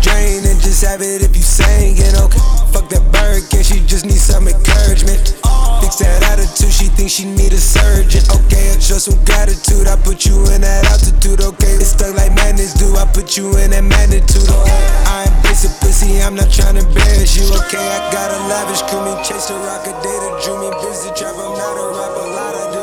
drain, 0.00 0.44
and 0.46 0.58
just 0.60 0.84
have 0.84 1.02
it 1.02 1.22
if 1.22 1.34
you 1.36 1.42
sang 1.42 1.96
it. 1.98 2.14
Okay, 2.14 2.42
fuck 2.72 2.88
that 2.90 3.04
bird, 3.12 3.42
can 3.50 3.62
she 3.62 3.80
just 3.84 4.06
need 4.06 4.20
some 4.20 4.48
encouragement? 4.48 5.36
Fix 5.82 6.00
that 6.00 6.22
attitude, 6.32 6.72
she 6.72 6.88
thinks 6.88 7.12
she 7.12 7.24
need 7.26 7.52
a 7.52 7.60
surgeon. 7.60 8.24
Okay, 8.32 8.72
I 8.72 8.78
some 8.78 9.18
gratitude, 9.24 9.86
I 9.86 9.96
put 10.00 10.24
you 10.24 10.36
in 10.52 10.62
that 10.62 10.84
altitude. 10.88 11.40
Okay, 11.40 11.76
it's 11.78 11.92
stuck 11.92 12.16
like 12.16 12.32
madness, 12.34 12.74
do 12.74 12.96
I 12.96 13.04
put 13.12 13.36
you 13.36 13.52
in 13.60 13.70
that 13.70 13.84
magnitude? 13.84 14.48
Okay, 14.48 14.80
I 15.06 15.28
ain't 15.28 15.36
basic 15.44 15.72
pussy, 15.80 16.22
I'm 16.22 16.34
not 16.34 16.50
trying 16.50 16.80
to 16.80 16.84
embarrass 16.84 17.36
you. 17.36 17.46
Okay, 17.66 17.82
I 17.82 17.98
got 18.10 18.32
a 18.32 18.40
lavish 18.48 18.82
crew, 18.88 19.04
me 19.04 19.12
chase 19.22 19.46
the 19.46 19.56
rock 19.62 19.84
a 19.86 19.92
data, 20.02 20.28
drew 20.42 20.56
me 20.58 20.70
busy 20.80 21.10
trap. 21.14 21.36
I'm 21.36 21.54
not 21.54 21.76
a 21.76 21.86
rapper, 21.92 22.24
a 22.24 22.34
lot 22.34 22.54
I 22.56 22.75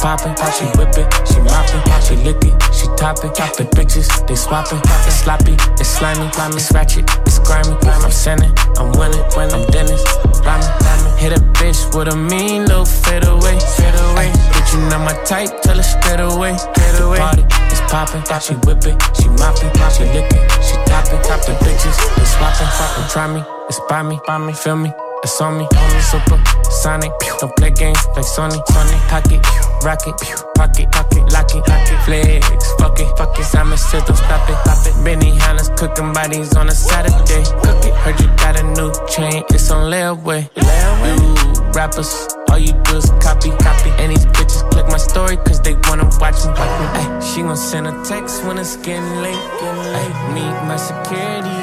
poppin', 0.00 0.34
she 0.56 0.64
whip 0.80 0.96
it, 0.96 1.08
she 1.28 1.38
moppin', 1.44 1.80
she 2.00 2.16
lick 2.24 2.40
it, 2.42 2.56
she 2.72 2.86
top 2.96 3.20
it. 3.20 3.34
The 3.36 3.68
bitches, 3.76 4.08
they 4.26 4.34
swappin', 4.34 4.80
it's 5.06 5.20
sloppy, 5.20 5.54
it's 5.78 5.88
slimy, 5.88 6.26
it's 6.56 6.72
ratchet, 6.72 7.04
it's 7.26 7.38
grimy. 7.38 7.76
I'm 7.84 8.10
sinning, 8.10 8.52
I'm 8.80 8.92
winning, 8.96 9.20
I'm 9.36 9.64
Dennis, 9.70 10.02
rhyming, 10.40 10.72
Hit 11.20 11.32
a 11.36 11.40
bitch 11.60 11.94
with 11.94 12.08
a 12.08 12.16
mean 12.16 12.64
little 12.64 12.86
fade 12.86 13.26
away, 13.28 13.60
fade 13.76 13.98
away. 14.08 14.32
Bitch, 14.56 14.72
you 14.72 14.80
know 14.88 14.98
my 14.98 15.12
type, 15.24 15.60
tell 15.60 15.76
her 15.76 15.82
straight 15.82 16.20
away, 16.20 16.56
straight 16.56 17.00
away. 17.00 17.18
Party, 17.18 17.44
it's 17.68 17.80
poppin', 17.92 18.24
she 18.40 18.54
whip 18.64 18.80
it, 18.88 18.96
she 19.20 19.28
moppin', 19.36 19.68
she 19.92 20.04
lick 20.16 20.32
it, 20.32 20.44
she 20.64 20.76
top 20.88 21.04
it. 21.12 21.20
The 21.44 21.52
bitches, 21.60 21.96
they 22.16 22.24
swappin', 22.24 23.08
try 23.10 23.28
me, 23.28 23.44
it's 23.68 23.80
by 23.88 24.02
me, 24.02 24.18
by 24.26 24.38
me, 24.38 24.52
feel 24.52 24.76
me. 24.76 24.92
It's 25.22 25.38
on 25.40 25.58
me, 25.58 25.68
super 26.00 26.42
sonic. 26.70 27.12
Don't 27.40 27.54
play 27.56 27.70
games 27.70 28.00
like 28.16 28.24
Sony, 28.24 28.56
Sony. 28.72 28.96
Pocket, 29.08 29.44
rocket, 29.84 30.16
pocket, 30.56 30.90
pocket, 30.90 31.32
lock 31.32 31.54
it, 31.54 31.68
lock 31.68 31.90
it. 31.92 32.00
Flex, 32.04 32.72
fuck 32.78 32.98
it, 32.98 33.18
fuck 33.18 33.38
it. 33.38 33.44
Simon 33.44 33.76
said 33.76 34.04
don't 34.06 34.16
stop 34.16 34.48
it, 34.48 34.56
stop 34.64 34.86
it. 34.86 34.94
Benihana's 35.04 35.68
cooking 35.78 36.14
bodies 36.14 36.56
on 36.56 36.68
a 36.68 36.72
Saturday. 36.72 37.44
Cook 37.62 37.84
it. 37.84 37.94
Heard 38.00 38.18
you 38.18 38.28
got 38.38 38.58
a 38.58 38.62
new 38.62 38.92
chain, 39.08 39.44
it's 39.50 39.70
on 39.70 39.90
layaway. 39.90 40.48
Layaway. 40.54 41.64
You 41.66 41.72
rappers, 41.72 42.26
all 42.48 42.58
you 42.58 42.72
do 42.72 42.96
is 42.96 43.10
copy, 43.20 43.50
copy. 43.60 43.90
And 44.00 44.12
these 44.12 44.24
bitches 44.24 44.68
click 44.70 44.86
my 44.86 44.96
story 44.96 45.36
cause 45.36 45.60
they 45.60 45.74
wanna 45.84 46.08
watch 46.18 46.44
me, 46.46 46.50
watch 46.56 46.80
me. 46.80 46.86
Ay, 46.96 47.20
she 47.20 47.42
gon' 47.42 47.58
send 47.58 47.86
a 47.86 48.04
text 48.04 48.42
when 48.44 48.56
it's 48.56 48.76
getting 48.76 49.04
late, 49.20 49.36
getting 49.60 49.92
late. 49.92 50.12
Ay, 50.12 50.32
meet 50.34 50.68
my 50.68 50.76
security 50.76 51.59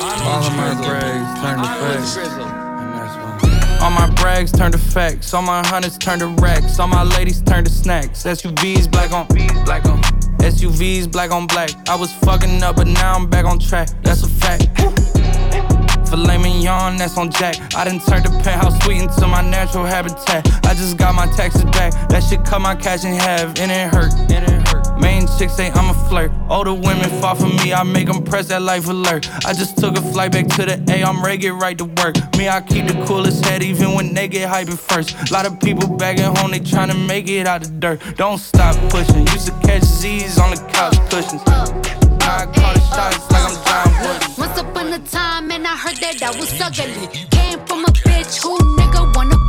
All 0.00 0.44
of 0.44 0.56
my 0.56 0.74
brags 0.74 1.40
turn 1.40 1.58
to 1.58 1.64
facts. 1.64 2.16
All 3.82 3.90
my 3.90 4.10
brags 4.16 4.52
turn 4.52 4.72
to 4.72 4.78
facts. 4.78 5.34
All 5.34 5.42
my 5.42 5.66
hunters 5.66 5.98
turn 5.98 6.18
to 6.20 6.28
racks. 6.40 6.78
All 6.78 6.88
my 6.88 7.02
ladies 7.02 7.40
turn 7.42 7.64
to 7.64 7.70
snacks. 7.70 8.22
SUVs 8.22 8.90
black 8.90 9.12
on 9.12 9.26
black 9.64 9.84
on. 9.86 10.02
SUVs 10.38 11.10
black 11.10 11.30
on 11.30 11.46
black. 11.46 11.70
I 11.88 11.96
was 11.96 12.12
fucking 12.12 12.62
up, 12.62 12.76
but 12.76 12.86
now 12.86 13.14
I'm 13.14 13.28
back 13.28 13.44
on 13.44 13.58
track. 13.58 13.88
That's 14.02 14.22
a 14.22 14.28
fact. 14.28 14.68
Filet 16.08 16.38
mignon, 16.38 16.96
that's 16.96 17.18
on 17.18 17.30
Jack. 17.30 17.56
I 17.74 17.84
done 17.84 18.00
turned 18.00 18.24
the 18.24 18.30
penthouse 18.42 18.82
suite 18.82 19.02
into 19.02 19.26
my 19.26 19.42
natural 19.42 19.84
habitat. 19.84 20.46
I 20.64 20.74
just 20.74 20.96
got 20.96 21.14
my 21.14 21.26
taxes 21.26 21.64
back. 21.64 21.92
That 22.08 22.22
shit 22.22 22.44
cut 22.44 22.60
my 22.60 22.74
cash 22.74 23.04
in 23.04 23.12
half, 23.14 23.58
and 23.58 23.70
it 23.70 23.92
hurt. 23.92 24.14
And 24.30 24.44
it 24.44 24.68
hurt. 24.68 24.77
Main 25.00 25.26
chicks 25.38 25.54
say 25.54 25.70
I'm 25.70 25.90
a 25.90 26.08
flirt. 26.08 26.32
Older 26.48 26.74
women 26.74 27.10
fall 27.20 27.34
for 27.34 27.46
me, 27.46 27.72
I 27.72 27.82
make 27.82 28.06
them 28.06 28.22
press 28.22 28.48
that 28.48 28.62
life 28.62 28.88
alert. 28.88 29.28
I 29.46 29.52
just 29.52 29.78
took 29.78 29.96
a 29.96 30.02
flight 30.02 30.32
back 30.32 30.46
to 30.56 30.66
the 30.66 30.84
A, 30.92 31.02
I'm 31.02 31.24
ready, 31.24 31.48
right 31.50 31.76
to 31.78 31.84
work. 31.84 32.16
Me, 32.36 32.48
I 32.48 32.60
keep 32.60 32.86
the 32.86 33.04
coolest 33.06 33.44
head 33.44 33.62
even 33.62 33.94
when 33.94 34.14
they 34.14 34.28
get 34.28 34.48
hyped 34.48 34.78
first. 34.78 35.30
Lot 35.30 35.46
of 35.46 35.60
people 35.60 35.88
back 35.96 36.18
at 36.18 36.36
home, 36.38 36.50
they 36.50 36.60
tryna 36.60 37.06
make 37.06 37.28
it 37.28 37.46
out 37.46 37.62
the 37.62 37.70
dirt. 37.70 38.00
Don't 38.16 38.38
stop 38.38 38.76
pushing. 38.90 39.26
Used 39.28 39.46
to 39.46 39.52
catch 39.66 39.84
Z's 39.84 40.38
on 40.38 40.50
the 40.50 40.60
couch 40.72 40.96
cushions. 41.10 41.42
I. 42.30 42.68
Once 44.36 44.60
upon 44.60 44.92
a 44.92 44.98
time, 44.98 45.50
and 45.50 45.66
I 45.66 45.76
heard 45.76 45.96
that 45.96 46.22
I 46.22 46.30
was 46.38 46.60
ugly. 46.60 47.08
Came 47.30 47.58
from 47.66 47.84
a 47.84 47.92
bitch 48.04 48.42
who 48.42 48.58
nigga 48.76 49.16
wanna 49.16 49.47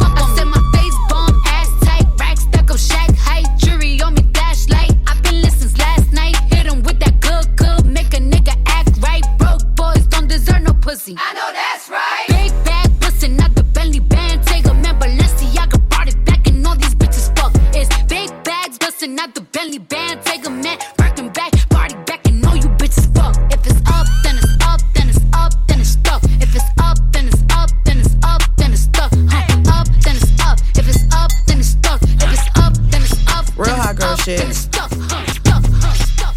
pussy. 10.90 11.16
I 11.20 11.34
know 11.34 11.50
that's 11.54 11.88
right. 11.90 12.26
Big 12.30 12.52
bag, 12.66 13.00
bustin' 13.00 13.36
not 13.36 13.54
the 13.54 13.64
Bentley 13.64 14.00
band, 14.00 14.44
take 14.44 14.66
a 14.66 14.74
man, 14.74 15.00
Balenciaga 15.00 15.78
brought 15.90 16.08
it 16.08 16.26
back, 16.26 16.48
and 16.48 16.66
all 16.66 16.76
these 16.76 16.96
bitches 16.96 17.28
fuck. 17.38 17.54
It's 17.76 17.90
big 18.04 18.30
bags, 18.44 18.80
bustin' 18.80 19.14
not 19.14 19.36
the 19.36 19.42
Bentley 19.42 19.78
band, 19.78 20.24
take 20.24 20.48
a 20.48 20.50
man, 20.50 20.80
Birkin 20.98 21.30
back, 21.30 21.52
party 21.70 21.96
back, 22.08 22.26
and 22.28 22.44
all 22.44 22.56
you 22.56 22.70
bitches 22.82 23.06
fuck. 23.14 23.36
If 23.54 23.62
it's 23.68 23.82
up, 23.86 24.08
then 24.24 24.38
it's 24.38 24.56
up, 24.66 24.82
then 24.96 25.10
it's 25.10 25.22
up, 25.34 25.54
then 25.68 25.80
it's 25.80 25.90
stuck. 25.90 26.24
If 26.24 26.56
it's 26.56 26.66
up, 26.80 26.98
then 27.12 27.28
it's 27.28 27.44
up, 27.54 27.70
then 27.86 28.00
it's 28.00 28.16
up, 28.24 28.42
then 28.58 28.72
it's 28.74 28.82
stuck. 28.82 29.12
Huh. 29.30 29.78
Up, 29.78 29.88
then 30.02 30.16
it's 30.16 30.42
up. 30.42 30.58
If 30.80 30.88
it's 30.90 31.04
up, 31.14 31.32
then 31.46 31.60
it's 31.60 31.70
stuck. 31.70 32.02
If 32.02 32.34
it's 32.34 32.48
up, 32.58 32.74
then 32.90 33.02
it's 33.04 33.18
up. 33.28 33.46
Real 33.58 33.76
hot 33.76 33.96
girl 33.96 34.16
shit. 34.16 34.40
Then 34.40 34.50
it's 34.50 34.66
stuck. 34.66 34.90
Huh. 34.92 35.24
Stuck. 35.38 35.64
Huh. 35.84 35.94
Stuck. 35.94 36.36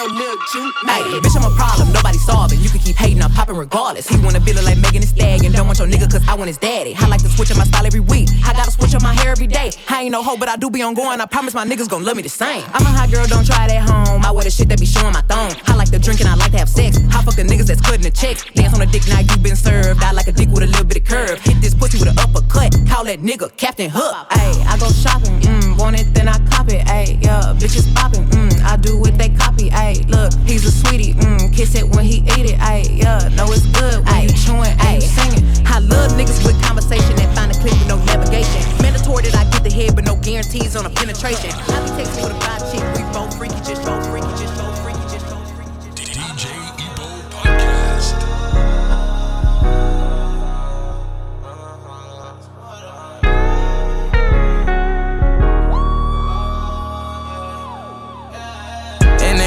Hey, 0.00 1.20
bitch, 1.20 1.36
I'm 1.36 1.44
a 1.44 1.54
problem, 1.54 1.92
nobody 1.92 2.16
solving. 2.16 2.58
You 2.60 2.70
can 2.70 2.79
keep 2.90 2.98
hating, 2.98 3.22
I'm 3.22 3.30
popping 3.30 3.56
regardless. 3.56 4.08
He 4.08 4.16
wanna 4.18 4.40
be 4.40 4.52
like 4.52 4.78
Megan 4.78 5.02
Thee 5.02 5.06
Stallion. 5.06 5.52
Don't 5.52 5.66
want 5.66 5.78
your 5.78 5.86
nigga, 5.86 6.10
cause 6.10 6.26
I 6.26 6.34
want 6.34 6.48
his 6.48 6.58
daddy. 6.58 6.94
I 6.98 7.06
like 7.06 7.22
to 7.22 7.28
switch 7.28 7.50
up 7.50 7.56
my 7.56 7.64
style 7.64 7.86
every 7.86 8.00
week. 8.00 8.28
I 8.44 8.52
gotta 8.52 8.70
switch 8.70 8.94
up 8.94 9.02
my 9.02 9.14
hair 9.14 9.30
every 9.30 9.46
day. 9.46 9.70
I 9.88 10.02
ain't 10.02 10.12
no 10.12 10.22
hoe, 10.22 10.36
but 10.36 10.48
I 10.48 10.56
do 10.56 10.70
be 10.70 10.82
on 10.82 10.94
going. 10.94 11.20
I 11.20 11.26
promise 11.26 11.54
my 11.54 11.64
niggas 11.64 11.88
gon' 11.88 12.04
love 12.04 12.16
me 12.16 12.22
the 12.22 12.28
same. 12.28 12.64
I'm 12.74 12.82
a 12.82 12.90
hot 12.90 13.10
girl, 13.10 13.26
don't 13.26 13.46
try 13.46 13.66
it 13.66 13.72
at 13.72 13.88
home. 13.88 14.24
I 14.24 14.30
wear 14.32 14.44
the 14.44 14.50
shit 14.50 14.68
that 14.70 14.80
be 14.80 14.86
showing 14.86 15.12
my 15.12 15.22
thong. 15.22 15.52
I 15.66 15.74
like 15.76 15.90
to 15.90 15.98
drink 15.98 16.20
and 16.20 16.28
I 16.28 16.34
like 16.34 16.52
to 16.52 16.58
have 16.58 16.68
sex. 16.68 16.98
I 17.14 17.22
fuck 17.22 17.36
the 17.36 17.42
niggas 17.42 17.66
that's 17.66 17.80
cutting 17.80 18.02
the 18.02 18.10
checks. 18.10 18.44
Dance 18.54 18.74
on 18.74 18.82
a 18.82 18.86
dick, 18.86 19.06
now 19.08 19.20
you 19.20 19.36
been 19.38 19.56
served. 19.56 20.02
I 20.02 20.12
like 20.12 20.26
a 20.26 20.32
dick 20.32 20.48
with 20.50 20.62
a 20.62 20.66
little 20.66 20.84
bit 20.84 20.98
of 20.98 21.04
curve. 21.04 21.38
Hit 21.40 21.60
this 21.60 21.74
pussy 21.74 21.98
with 21.98 22.08
an 22.08 22.18
uppercut. 22.18 22.74
Call 22.88 23.04
that 23.04 23.20
nigga 23.20 23.54
Captain 23.56 23.90
Hook. 23.90 24.14
Ayy, 24.30 24.66
I 24.66 24.78
go 24.78 24.90
shopping, 24.90 25.38
mm, 25.40 25.78
want 25.78 26.00
it, 26.00 26.12
then 26.14 26.28
I 26.28 26.38
cop 26.50 26.68
it. 26.68 26.82
Ayy, 26.86 27.22
yeah, 27.22 27.54
bitches 27.56 27.86
popping, 27.94 28.24
mm, 28.26 28.60
I 28.64 28.76
do 28.76 28.98
what 28.98 29.16
they 29.16 29.28
copy. 29.30 29.70
Ayy, 29.70 30.08
look, 30.08 30.32
he's 30.48 30.64
a 30.66 30.72
sweetie, 30.72 31.14
mm, 31.14 31.54
kiss 31.54 31.74
it 31.74 31.86
when 31.88 32.04
he 32.04 32.18
eat 32.36 32.46
it. 32.52 32.58
Ayy, 32.58 32.79
yeah, 32.88 33.28
know 33.36 33.46
it's 33.52 33.66
good 33.66 34.04
when 34.06 34.22
you 34.24 34.34
chewing 34.34 34.74
and 34.86 35.02
you 35.02 35.08
singing. 35.08 35.44
I 35.66 35.78
love 35.78 36.12
niggas 36.12 36.44
with 36.46 36.60
conversation 36.62 37.16
that 37.16 37.34
find 37.34 37.50
a 37.50 37.54
clip 37.60 37.74
with 37.74 37.88
no 37.88 37.98
navigation. 38.04 38.62
Mandatory 38.82 39.24
that 39.28 39.36
I 39.36 39.44
get 39.50 39.62
the 39.62 39.70
head, 39.70 39.94
but 39.94 40.04
no 40.04 40.16
guarantees 40.16 40.76
on 40.76 40.86
a 40.86 40.90
penetration. 40.90 41.50
I 41.50 41.76
be 41.84 41.90
texting 42.00 42.24
with 42.24 42.36
a 42.36 42.40
vibe 42.40 42.64
chick, 42.72 42.82
we 42.96 43.02
both 43.12 43.36
freaky, 43.36 43.60
just 43.62 43.84
both 43.84 43.99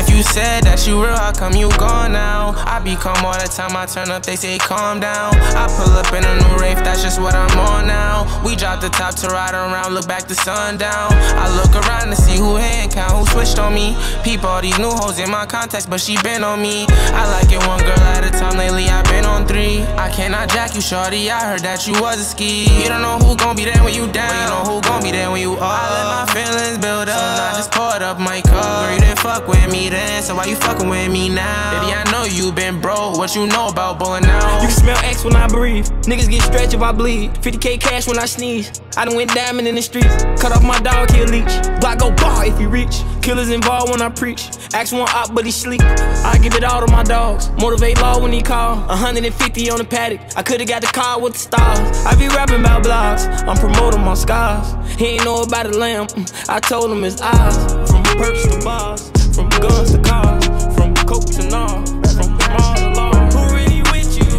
if 0.03 0.13
you 0.13 0.23
said 0.23 0.63
that 0.63 0.85
you 0.87 0.99
real, 0.99 1.15
how 1.15 1.31
come 1.31 1.53
you 1.53 1.69
gone 1.77 2.11
now? 2.11 2.51
I 2.67 2.79
be 2.79 2.95
calm 2.95 3.23
all 3.23 3.37
the 3.39 3.47
time, 3.47 3.75
I 3.75 3.85
turn 3.85 4.11
up, 4.11 4.23
they 4.23 4.35
say 4.35 4.57
calm 4.57 4.99
down. 4.99 5.35
I 5.55 5.67
pull 5.71 5.91
up 5.95 6.11
in 6.11 6.23
a 6.23 6.33
new 6.43 6.59
Wraith, 6.59 6.83
that's 6.83 7.01
just 7.01 7.21
what 7.21 7.35
I'm 7.35 7.57
on 7.59 7.87
now. 7.87 8.27
We 8.43 8.55
drop 8.55 8.81
the 8.81 8.89
top 8.89 9.15
to 9.23 9.27
ride 9.27 9.53
around, 9.53 9.93
look 9.93 10.07
back 10.07 10.27
to 10.27 10.35
sundown. 10.35 11.11
I 11.39 11.47
look 11.55 11.71
around 11.75 12.09
to 12.09 12.15
see 12.15 12.37
who 12.37 12.55
hand 12.55 12.91
count, 12.91 13.13
who 13.13 13.25
switched 13.31 13.59
on 13.59 13.73
me. 13.73 13.95
Peep 14.23 14.43
all 14.43 14.61
these 14.61 14.77
new 14.77 14.91
hoes 14.91 15.19
in 15.19 15.29
my 15.29 15.45
contacts, 15.45 15.85
but 15.85 16.01
she 16.01 16.17
been 16.21 16.43
on 16.43 16.61
me. 16.61 16.85
I 17.15 17.23
like 17.31 17.51
it 17.51 17.63
one 17.67 17.79
girl 17.79 18.03
at 18.11 18.25
a 18.25 18.31
time, 18.31 18.57
lately 18.57 18.89
i 18.89 19.01
been 19.03 19.25
on 19.25 19.47
three. 19.47 19.83
I 19.95 20.09
cannot 20.09 20.49
jack 20.49 20.75
you, 20.75 20.81
shorty, 20.81 21.31
I 21.31 21.39
heard 21.47 21.61
that 21.61 21.87
you 21.87 21.93
was 22.01 22.19
a 22.19 22.25
ski. 22.25 22.65
You 22.81 22.89
don't 22.89 23.01
know 23.01 23.19
who 23.19 23.37
gon' 23.37 23.55
be 23.55 23.65
there 23.65 23.81
when 23.83 23.93
you 23.93 24.11
down, 24.11 24.27
but 24.27 24.35
you 24.35 24.49
know 24.51 24.63
who 24.67 24.81
gon' 24.81 25.03
be 25.03 25.11
there 25.11 25.31
when 25.31 25.41
you 25.41 25.53
up. 25.55 25.63
I 25.63 25.83
let 25.95 26.07
my 26.11 26.25
feelings 26.33 26.77
build 26.79 27.07
up, 27.07 27.37
so 27.37 27.43
I 27.43 27.53
just 27.55 27.71
poured 27.71 28.01
up 28.01 28.19
my 28.19 28.41
cup. 28.41 28.63
Girl, 28.63 28.93
you 28.93 28.99
didn't 28.99 29.19
fuck 29.19 29.47
with 29.47 29.71
me 29.71 29.92
so 30.21 30.35
why 30.35 30.45
you 30.45 30.55
fucking 30.55 30.89
with 30.89 31.11
me 31.11 31.29
now? 31.29 31.81
Baby, 31.81 31.93
I 31.93 32.09
know 32.11 32.23
you 32.23 32.51
been 32.51 32.79
broke, 32.79 33.17
what 33.17 33.35
you 33.35 33.47
know 33.47 33.67
about 33.67 33.99
bowling 33.99 34.25
out? 34.25 34.61
You 34.61 34.67
can 34.67 34.71
smell 34.71 34.97
X 35.03 35.23
when 35.23 35.35
I 35.35 35.47
breathe. 35.47 35.85
Niggas 36.03 36.29
get 36.29 36.41
stretched 36.41 36.73
if 36.73 36.81
I 36.81 36.91
bleed. 36.91 37.31
50k 37.35 37.79
cash 37.79 38.07
when 38.07 38.17
I 38.17 38.25
sneeze. 38.25 38.81
I 38.97 39.05
done 39.05 39.15
went 39.15 39.31
diamond 39.31 39.67
in 39.67 39.75
the 39.75 39.81
streets. 39.81 40.23
Cut 40.41 40.51
off 40.51 40.63
my 40.63 40.79
dog, 40.79 41.11
he'll 41.11 41.27
leech. 41.27 41.53
Block 41.81 41.99
go 41.99 42.11
bar 42.11 42.45
if 42.45 42.59
you 42.59 42.69
reach. 42.69 43.01
Killers 43.21 43.49
involved 43.49 43.91
when 43.91 44.01
I 44.01 44.09
preach. 44.09 44.49
Ask 44.73 44.93
one 44.93 45.07
op, 45.09 45.33
but 45.33 45.45
he 45.45 45.51
sleep. 45.51 45.81
I 45.81 46.39
give 46.41 46.55
it 46.55 46.63
all 46.63 46.85
to 46.85 46.91
my 46.91 47.03
dogs. 47.03 47.49
Motivate 47.51 47.99
law 48.01 48.21
when 48.21 48.31
he 48.31 48.41
call. 48.41 48.75
150 48.87 49.69
on 49.69 49.77
the 49.77 49.85
paddock. 49.85 50.21
I 50.35 50.43
could've 50.43 50.67
got 50.67 50.81
the 50.81 50.87
car 50.87 51.19
with 51.19 51.33
the 51.33 51.39
stars. 51.39 52.05
I 52.05 52.15
be 52.15 52.27
rapping 52.27 52.59
about 52.59 52.83
blogs. 52.83 53.27
I'm 53.47 53.57
promoting 53.57 54.01
my 54.01 54.13
scars. 54.13 54.73
He 54.97 55.05
ain't 55.05 55.25
know 55.25 55.43
about 55.43 55.71
the 55.71 55.77
lamb. 55.77 56.07
Mm, 56.07 56.49
I 56.49 56.59
told 56.59 56.91
him 56.91 57.01
his 57.01 57.21
eyes. 57.21 57.55
From 57.89 58.03
perks 58.03 58.43
to 58.47 58.63
bars. 58.63 59.22
From 59.33 59.49
guns 59.49 59.91
to 59.91 59.99
cars. 60.01 60.45
From 60.75 60.93
coke 60.93 61.25
to 61.25 61.41
gnar. 61.49 61.81
From 62.13 62.37
mall 62.37 62.75
to 62.77 62.89
law. 62.93 63.13
Who 63.33 63.41
really 63.55 63.81
with 63.91 64.13
you? 64.17 64.29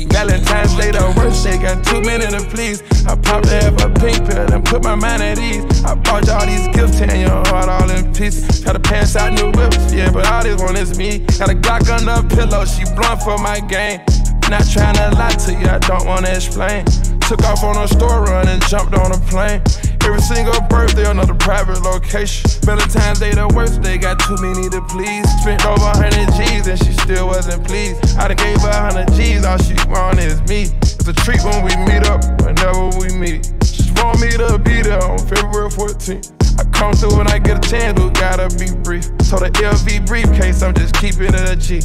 Valentine's 0.09 0.75
Day 0.75 0.91
the 0.91 1.13
worst, 1.17 1.43
they 1.43 1.57
got 1.57 1.83
too 1.85 2.01
many 2.01 2.25
to 2.25 2.41
please. 2.49 2.81
I 3.05 3.15
popped 3.15 3.47
to 3.49 3.55
have 3.61 3.79
a 3.81 3.89
pink 3.99 4.27
pill 4.29 4.51
and 4.51 4.65
put 4.65 4.83
my 4.83 4.95
mind 4.95 5.21
at 5.21 5.37
ease. 5.39 5.63
I 5.83 5.95
bought 5.95 6.25
you 6.25 6.33
all 6.33 6.45
these 6.45 6.67
gifts, 6.75 6.97
tearing 6.97 7.21
your 7.21 7.45
heart 7.47 7.69
all 7.69 7.89
in 7.89 8.13
pieces. 8.13 8.61
Got 8.63 8.75
a 8.75 8.79
pants 8.79 9.15
out, 9.15 9.33
new 9.33 9.51
whips, 9.51 9.93
yeah, 9.93 10.11
but 10.11 10.25
all 10.27 10.43
this 10.43 10.61
one 10.61 10.75
is 10.75 10.97
me. 10.97 11.19
Got 11.37 11.49
a 11.49 11.55
Glock 11.55 11.89
under 11.89 12.25
a 12.25 12.35
pillow, 12.35 12.65
she 12.65 12.83
blunt 12.95 13.21
for 13.21 13.37
my 13.37 13.59
game. 13.59 14.01
Not 14.49 14.67
trying 14.67 14.95
to 14.95 15.09
lie 15.15 15.31
to 15.45 15.53
you, 15.53 15.67
I 15.67 15.79
don't 15.79 16.05
wanna 16.05 16.29
explain. 16.29 16.85
Took 17.21 17.43
off 17.45 17.63
on 17.63 17.77
a 17.77 17.87
store 17.87 18.25
run 18.25 18.47
and 18.49 18.61
jumped 18.67 18.93
on 18.93 19.11
a 19.11 19.17
plane. 19.31 19.61
Every 20.03 20.21
single 20.21 20.59
birthday, 20.69 21.09
another 21.09 21.35
private 21.35 21.81
location. 21.81 22.49
Valentine's 22.61 23.19
Day, 23.19 23.31
the 23.31 23.47
worst 23.53 23.81
day, 23.81 23.97
got 23.97 24.19
too 24.19 24.35
many 24.41 24.69
to 24.69 24.81
please. 24.89 25.29
Spent 25.41 25.65
over 25.65 25.93
100 25.93 26.33
G's 26.33 26.67
and 26.67 26.79
she 26.79 26.91
still 26.93 27.27
wasn't 27.27 27.65
pleased. 27.65 28.17
I 28.17 28.27
done 28.27 28.37
gave 28.37 28.61
her 28.61 28.69
100 28.69 29.13
G's, 29.13 29.45
all 29.45 29.57
she 29.57 29.75
want 29.87 30.19
is 30.19 30.41
me. 30.49 30.73
It's 30.81 31.07
a 31.07 31.13
treat 31.13 31.43
when 31.43 31.63
we 31.63 31.75
meet 31.85 32.05
up, 32.09 32.25
whenever 32.41 32.89
we 32.97 33.13
meet. 33.13 33.45
She 33.63 33.91
want 34.01 34.19
me 34.21 34.29
to 34.37 34.57
be 34.57 34.81
there 34.81 35.03
on 35.03 35.19
February 35.19 35.69
14th. 35.69 36.33
I 36.59 36.63
come 36.71 36.93
through 36.93 37.17
when 37.17 37.27
I 37.27 37.39
get 37.39 37.63
a 37.63 37.69
chance, 37.69 37.93
but 37.93 38.13
gotta 38.13 38.49
be 38.57 38.69
brief. 38.83 39.05
So 39.21 39.37
the 39.37 39.49
LV 39.53 40.05
briefcase, 40.07 40.61
I'm 40.61 40.73
just 40.73 40.93
keeping 40.95 41.33
it 41.33 41.49
a 41.49 41.55
G. 41.55 41.81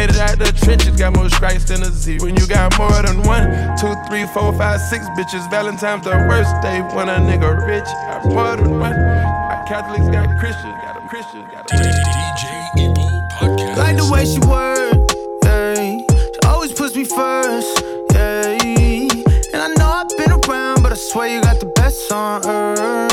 Made 0.00 0.16
it 0.16 0.16
out 0.16 0.38
the 0.38 0.50
trenches, 0.64 0.96
got 0.96 1.14
more 1.14 1.28
stripes 1.28 1.64
than 1.64 1.82
a 1.82 1.90
Z. 1.92 2.20
When 2.20 2.34
you 2.34 2.46
got 2.46 2.72
more 2.78 3.02
than 3.02 3.20
one, 3.20 3.44
two, 3.76 3.92
three, 4.08 4.24
four, 4.32 4.50
five, 4.56 4.80
six 4.80 5.04
bitches, 5.10 5.44
Valentine's 5.50 6.04
the 6.04 6.16
worst 6.26 6.56
day 6.62 6.80
when 6.96 7.10
a 7.10 7.20
nigga 7.20 7.52
rich. 7.68 7.84
Got 7.84 8.24
more 8.24 8.56
than 8.56 8.80
one. 8.80 8.96
My 8.96 9.62
Catholics 9.68 10.08
got 10.08 10.24
Christians, 10.40 10.72
got 10.80 10.96
a 10.96 11.06
Christians, 11.06 11.44
got 11.52 11.70
a 11.70 11.74
DJ 11.76 12.44
Ebo 12.80 13.04
Podcast. 13.36 13.76
Like 13.76 13.96
the 13.98 14.08
way 14.10 14.24
she 14.24 14.40
work, 14.48 14.96
yeah. 15.44 15.74
She 15.74 16.48
always 16.48 16.72
puts 16.72 16.96
me 16.96 17.04
first, 17.04 17.84
yeah. 18.14 18.56
And 19.52 19.60
I 19.60 19.68
know 19.76 19.84
I've 19.84 20.08
been 20.16 20.32
around, 20.32 20.82
but 20.82 20.92
I 20.92 20.96
swear 20.96 21.28
you 21.28 21.42
got 21.42 21.60
the 21.60 21.66
best 21.76 22.10
on 22.10 22.40
earth, 22.46 23.09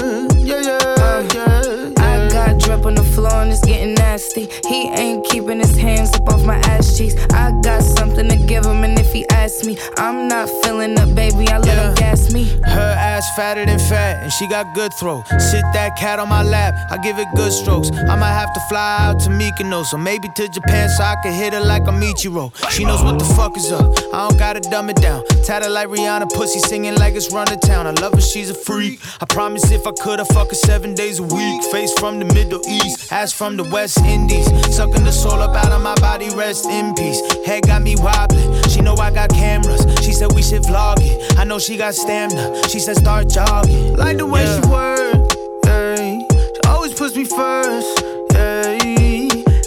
He 4.45 4.89
ain't 4.89 5.25
keeping 5.25 5.59
his 5.59 5.75
hands 5.75 6.13
up 6.13 6.29
off 6.29 6.43
my 6.45 6.57
ass 6.57 6.97
cheeks. 6.97 7.15
I 7.33 7.51
got 7.61 7.81
something 7.81 8.27
to 8.29 8.35
give 8.35 8.65
him, 8.65 8.83
and 8.83 8.99
if 8.99 9.11
he 9.11 9.25
me, 9.65 9.77
I'm 9.97 10.27
not 10.27 10.49
feeling 10.63 10.97
up, 10.99 11.13
baby. 11.15 11.47
I 11.47 11.57
let 11.57 11.77
him 11.77 11.95
gas 11.95 12.33
me. 12.33 12.43
Her 12.65 12.93
ass 12.97 13.25
fatter 13.35 13.65
than 13.65 13.79
fat, 13.79 14.23
and 14.23 14.31
she 14.31 14.47
got 14.47 14.73
good 14.75 14.93
throw. 14.99 15.23
Sit 15.39 15.63
that 15.73 15.95
cat 15.97 16.19
on 16.19 16.29
my 16.29 16.43
lap, 16.43 16.75
I 16.91 16.97
give 16.97 17.17
it 17.19 17.27
good 17.35 17.51
strokes. 17.51 17.89
I 17.91 18.15
might 18.15 18.33
have 18.33 18.53
to 18.53 18.59
fly 18.69 18.97
out 18.99 19.19
to 19.21 19.29
Mykonos, 19.29 19.93
or 19.93 19.97
maybe 19.97 20.27
to 20.35 20.49
Japan 20.49 20.89
so 20.89 21.03
I 21.03 21.15
can 21.23 21.33
hit 21.33 21.53
her 21.53 21.61
like 21.61 21.83
a 21.83 21.91
Michiro. 21.91 22.51
She 22.69 22.83
knows 22.83 23.03
what 23.03 23.19
the 23.19 23.25
fuck 23.25 23.57
is 23.57 23.71
up. 23.71 23.87
I 24.13 24.27
don't 24.27 24.37
gotta 24.37 24.59
dumb 24.59 24.89
it 24.89 24.97
down. 24.97 25.23
Tatted 25.45 25.71
like 25.71 25.87
Rihanna, 25.87 26.29
pussy 26.33 26.59
singing 26.59 26.95
like 26.95 27.15
it's 27.15 27.31
run 27.31 27.47
to 27.47 27.57
town. 27.57 27.87
I 27.87 27.91
love 27.91 28.13
her, 28.13 28.21
she's 28.21 28.49
a 28.49 28.53
freak. 28.53 28.99
I 29.21 29.25
promise 29.25 29.71
if 29.71 29.87
I 29.87 29.91
could, 29.91 30.19
I'd 30.19 30.27
fuck 30.27 30.49
her 30.49 30.55
seven 30.55 30.93
days 30.93 31.19
a 31.19 31.23
week. 31.23 31.63
Face 31.71 31.93
from 31.99 32.19
the 32.19 32.25
Middle 32.25 32.61
East, 32.67 33.11
ass 33.11 33.31
from 33.31 33.57
the 33.57 33.63
West 33.63 33.97
Indies. 33.99 34.47
Sucking 34.75 35.03
the 35.03 35.11
soul 35.11 35.41
up 35.41 35.55
out 35.55 35.71
of 35.71 35.81
my 35.81 35.95
body, 35.95 36.29
rest 36.35 36.65
in 36.65 36.93
peace. 36.95 37.21
Head 37.45 37.63
got 37.63 37.81
me 37.81 37.95
wobbling. 37.95 38.63
She 38.69 38.81
know 38.81 38.95
I 38.95 39.11
got 39.11 39.31
cameras. 39.37 39.85
She 40.03 40.11
said 40.11 40.31
we 40.33 40.41
should 40.41 40.63
vlog 40.63 40.97
it. 40.99 41.37
I 41.37 41.43
know 41.43 41.59
she 41.59 41.77
got 41.77 41.93
stamina. 41.95 42.67
She 42.69 42.79
said 42.79 42.97
start 42.97 43.29
jogging. 43.29 43.95
Like 43.95 44.17
the 44.17 44.25
way 44.25 44.43
yeah. 44.43 44.61
she 44.61 44.69
work, 44.69 45.31
yeah. 45.65 46.19
She 46.55 46.61
always 46.67 46.93
puts 46.93 47.15
me 47.15 47.25
first, 47.25 48.03
yeah. 48.33 48.73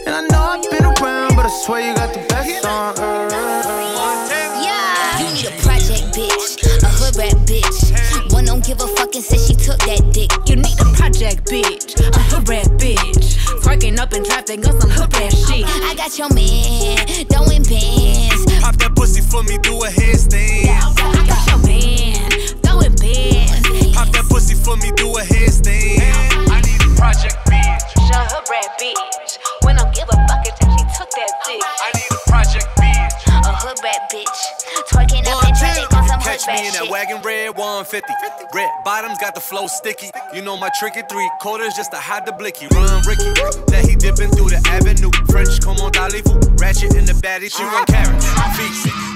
And 0.06 0.14
I 0.18 0.22
know 0.30 0.42
I've 0.52 0.62
been 0.70 0.85
around, 0.85 1.37
but 1.37 1.46
I 1.46 1.52
swear 1.64 1.80
you 1.87 1.94
got 1.94 2.12
the 2.12 2.20
best 2.28 2.66
on 2.66 2.98
earth. 2.98 3.33
Yeah. 4.66 5.20
You 5.20 5.26
need 5.35 5.46
a 5.46 5.54
project 5.62 6.14
bitch, 6.16 6.59
a 6.83 6.88
hood 6.88 7.16
rat 7.16 7.37
bitch. 7.46 8.33
One 8.33 8.44
don't 8.44 8.64
give 8.64 8.80
a 8.80 8.88
fuck 8.96 9.14
and 9.14 9.24
said 9.24 9.40
she 9.40 9.54
took 9.54 9.78
that 9.87 10.02
dick. 10.12 10.30
You 10.48 10.56
need 10.56 10.78
a 10.80 10.88
project 10.98 11.46
bitch, 11.46 11.98
a 12.00 12.20
hood 12.30 12.48
rat 12.48 12.66
bitch. 12.78 13.38
Twerking 13.62 13.98
up 13.98 14.12
in 14.14 14.24
traffic 14.24 14.66
on 14.66 14.80
some 14.80 14.90
hood 14.90 15.12
rat 15.14 15.33
shit. 15.33 15.64
I 15.66 15.94
got 15.94 16.18
your 16.18 16.33
man, 16.35 16.96
throwing 17.30 17.62
bands. 17.64 18.44
Pop 18.61 18.76
that 18.76 18.92
pussy 18.96 19.00
for 19.31 19.43
me, 19.45 19.59
do 19.59 19.79
a 19.83 19.88
handstand. 19.88 20.66
I 20.66 21.27
got 21.27 21.47
your 21.47 21.59
man, 21.66 22.31
throwing 22.62 22.95
bands. 22.99 23.95
Pop 23.95 24.09
that 24.11 24.27
pussy 24.29 24.55
for 24.55 24.77
me, 24.77 24.90
do 24.97 25.07
a 25.16 25.23
handstand. 25.23 26.51
I 26.51 26.61
need 26.66 26.83
a 26.83 26.90
project 26.99 27.38
bitch. 27.47 27.87
A 28.11 28.27
hood 28.27 28.47
rat 28.51 28.75
bitch. 28.75 29.38
When 29.62 29.77
don't 29.77 29.95
give 29.95 30.09
a 30.11 30.19
fuck 30.27 30.43
if 30.43 30.59
she 30.59 30.83
took 30.99 31.11
that 31.14 31.33
dick. 31.47 31.62
I 31.62 31.90
need 31.95 32.11
a 32.11 32.21
project 32.27 32.66
bitch. 32.75 33.14
A 33.47 33.53
hood 33.55 33.79
rat 33.85 34.11
bitch. 34.11 34.40
Twerking 34.90 35.23
up 35.31 35.47
in 35.47 35.55
traffic 35.55 35.93
on 35.95 36.09
some 36.09 36.19
hood 36.19 36.27
Catch 36.27 36.47
me 36.49 36.55
rat 36.55 36.66
in 36.66 36.73
that 36.75 36.83
shit. 36.83 36.90
wagon 36.90 37.23
red 37.23 37.57
150. 37.57 38.03
Red 38.53 38.71
bottoms 38.85 39.19
got 39.19 39.35
the 39.37 39.40
flow 39.40 39.69
sticky. 39.69 40.11
You 40.35 40.43
know 40.43 40.57
my 40.57 40.71
tricky 40.81 41.03
three 41.09 41.31
quarters 41.40 41.75
just 41.75 41.93
to 41.93 41.99
hide 41.99 42.27
the 42.27 42.33
blicky. 42.33 42.66
Run 42.75 43.03
Ricky, 43.07 43.31
that 43.71 43.87
he 43.87 43.95
dipping 43.95 44.31
through 44.35 44.51
the 44.51 44.61
avenue. 44.66 45.11
French, 45.31 45.61
come 45.62 45.79
on, 45.79 45.93
Dalifu. 45.93 46.35
Ratchet 46.61 46.95
in 46.97 47.07
the 47.07 47.14
baddie, 47.14 47.47
she 47.47 47.62
run 47.62 47.87
carrots. 47.87 48.27
Feast, 48.59 49.10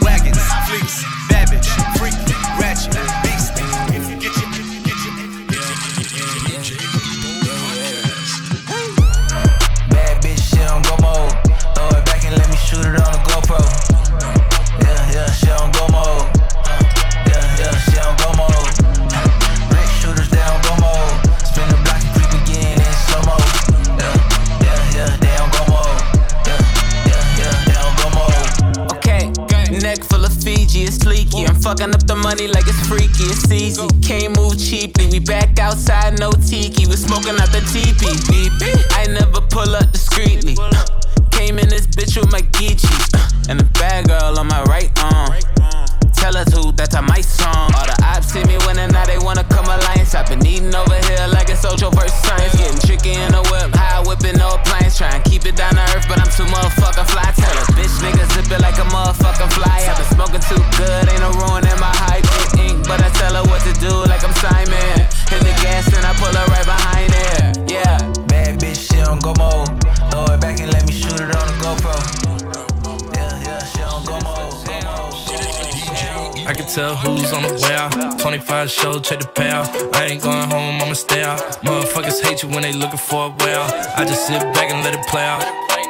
out. 78.65 78.71
25 78.71 78.71
show, 78.71 79.01
check 79.01 79.21
the 79.21 79.27
payout. 79.27 79.95
I 79.95 80.07
ain't 80.07 80.23
going 80.23 80.49
home, 80.51 80.81
I'ma 80.81 80.95
stay 80.95 81.23
out. 81.23 81.39
Motherfuckers 81.63 82.23
hate 82.23 82.43
you 82.43 82.49
when 82.49 82.63
they 82.63 82.73
looking 82.73 82.99
for 82.99 83.27
a 83.27 83.45
way 83.45 83.55
out. 83.55 83.71
I 83.99 84.05
just 84.05 84.27
sit 84.27 84.41
back 84.55 84.71
and 84.71 84.83
let 84.85 84.95
it 84.95 85.07
play 85.07 85.23
out. 85.23 85.43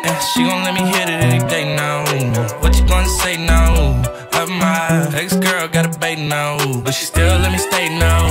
Yeah, 0.05 0.19
she 0.21 0.43
gon' 0.43 0.63
let 0.65 0.75
me 0.75 0.81
hit 0.81 1.09
it 1.09 1.21
any 1.23 1.41
day 1.49 1.75
now. 1.77 2.05
What 2.61 2.77
you 2.77 2.87
gonna 2.87 3.09
say 3.09 3.37
now? 3.37 4.03
Of 4.35 4.49
my 4.51 5.09
ex 5.15 5.37
girl 5.37 5.69
got 5.69 5.87
a 5.87 5.99
bait 5.99 6.19
now, 6.19 6.59
but 6.83 6.93
she 6.93 7.05
still 7.05 7.39
let 7.39 7.53
me 7.53 7.59
stay 7.59 7.89
now. 7.99 8.27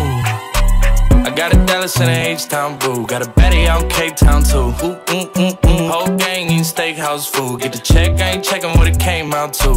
I 1.26 1.32
got 1.36 1.54
a 1.54 1.66
Dallas 1.66 2.00
and 2.00 2.10
a 2.10 2.32
H-Town 2.32 2.78
boo. 2.80 3.08
Got 3.08 3.26
a 3.26 3.30
baddie 3.32 3.68
out 3.68 3.84
in 3.84 3.90
Cape 3.90 4.16
Town 4.16 4.44
too. 4.44 4.74
Ooh, 4.84 5.00
ooh, 5.10 5.30
ooh, 5.40 5.58
ooh. 5.66 5.90
Whole 5.90 6.16
gang 6.18 6.48
eating 6.48 6.60
steakhouse 6.60 7.28
food. 7.28 7.62
Get 7.62 7.72
the 7.72 7.80
check, 7.80 8.20
I 8.20 8.32
ain't 8.32 8.44
checking 8.44 8.72
what 8.78 8.88
it 8.88 9.00
came 9.00 9.34
out 9.34 9.54
to. 9.62 9.72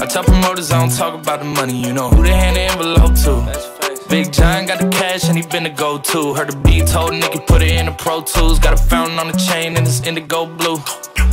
I 0.00 0.06
tell 0.06 0.22
promoters 0.22 0.70
I 0.70 0.80
don't 0.80 0.94
talk 0.94 1.14
about 1.14 1.40
the 1.40 1.46
money. 1.46 1.80
You 1.80 1.92
know 1.94 2.10
who 2.10 2.22
they 2.22 2.34
hand 2.34 2.56
the 2.56 2.60
envelope 2.60 3.14
to. 3.24 3.81
Big 4.12 4.30
John 4.30 4.66
got 4.66 4.78
the 4.78 4.90
cash 4.90 5.26
and 5.30 5.38
he 5.38 5.46
been 5.46 5.62
the 5.62 5.70
go-to. 5.70 6.34
Heard 6.34 6.50
the 6.50 6.56
beat 6.58 6.86
told 6.86 7.12
Nicky 7.14 7.40
put 7.46 7.62
it 7.62 7.70
in 7.70 7.86
the 7.86 7.92
Pro 7.92 8.20
Tools. 8.20 8.58
Got 8.58 8.74
a 8.74 8.76
fountain 8.76 9.18
on 9.18 9.28
the 9.28 9.38
chain 9.38 9.74
and 9.74 9.86
it's 9.88 10.02
indigo 10.06 10.44
blue. 10.44 10.76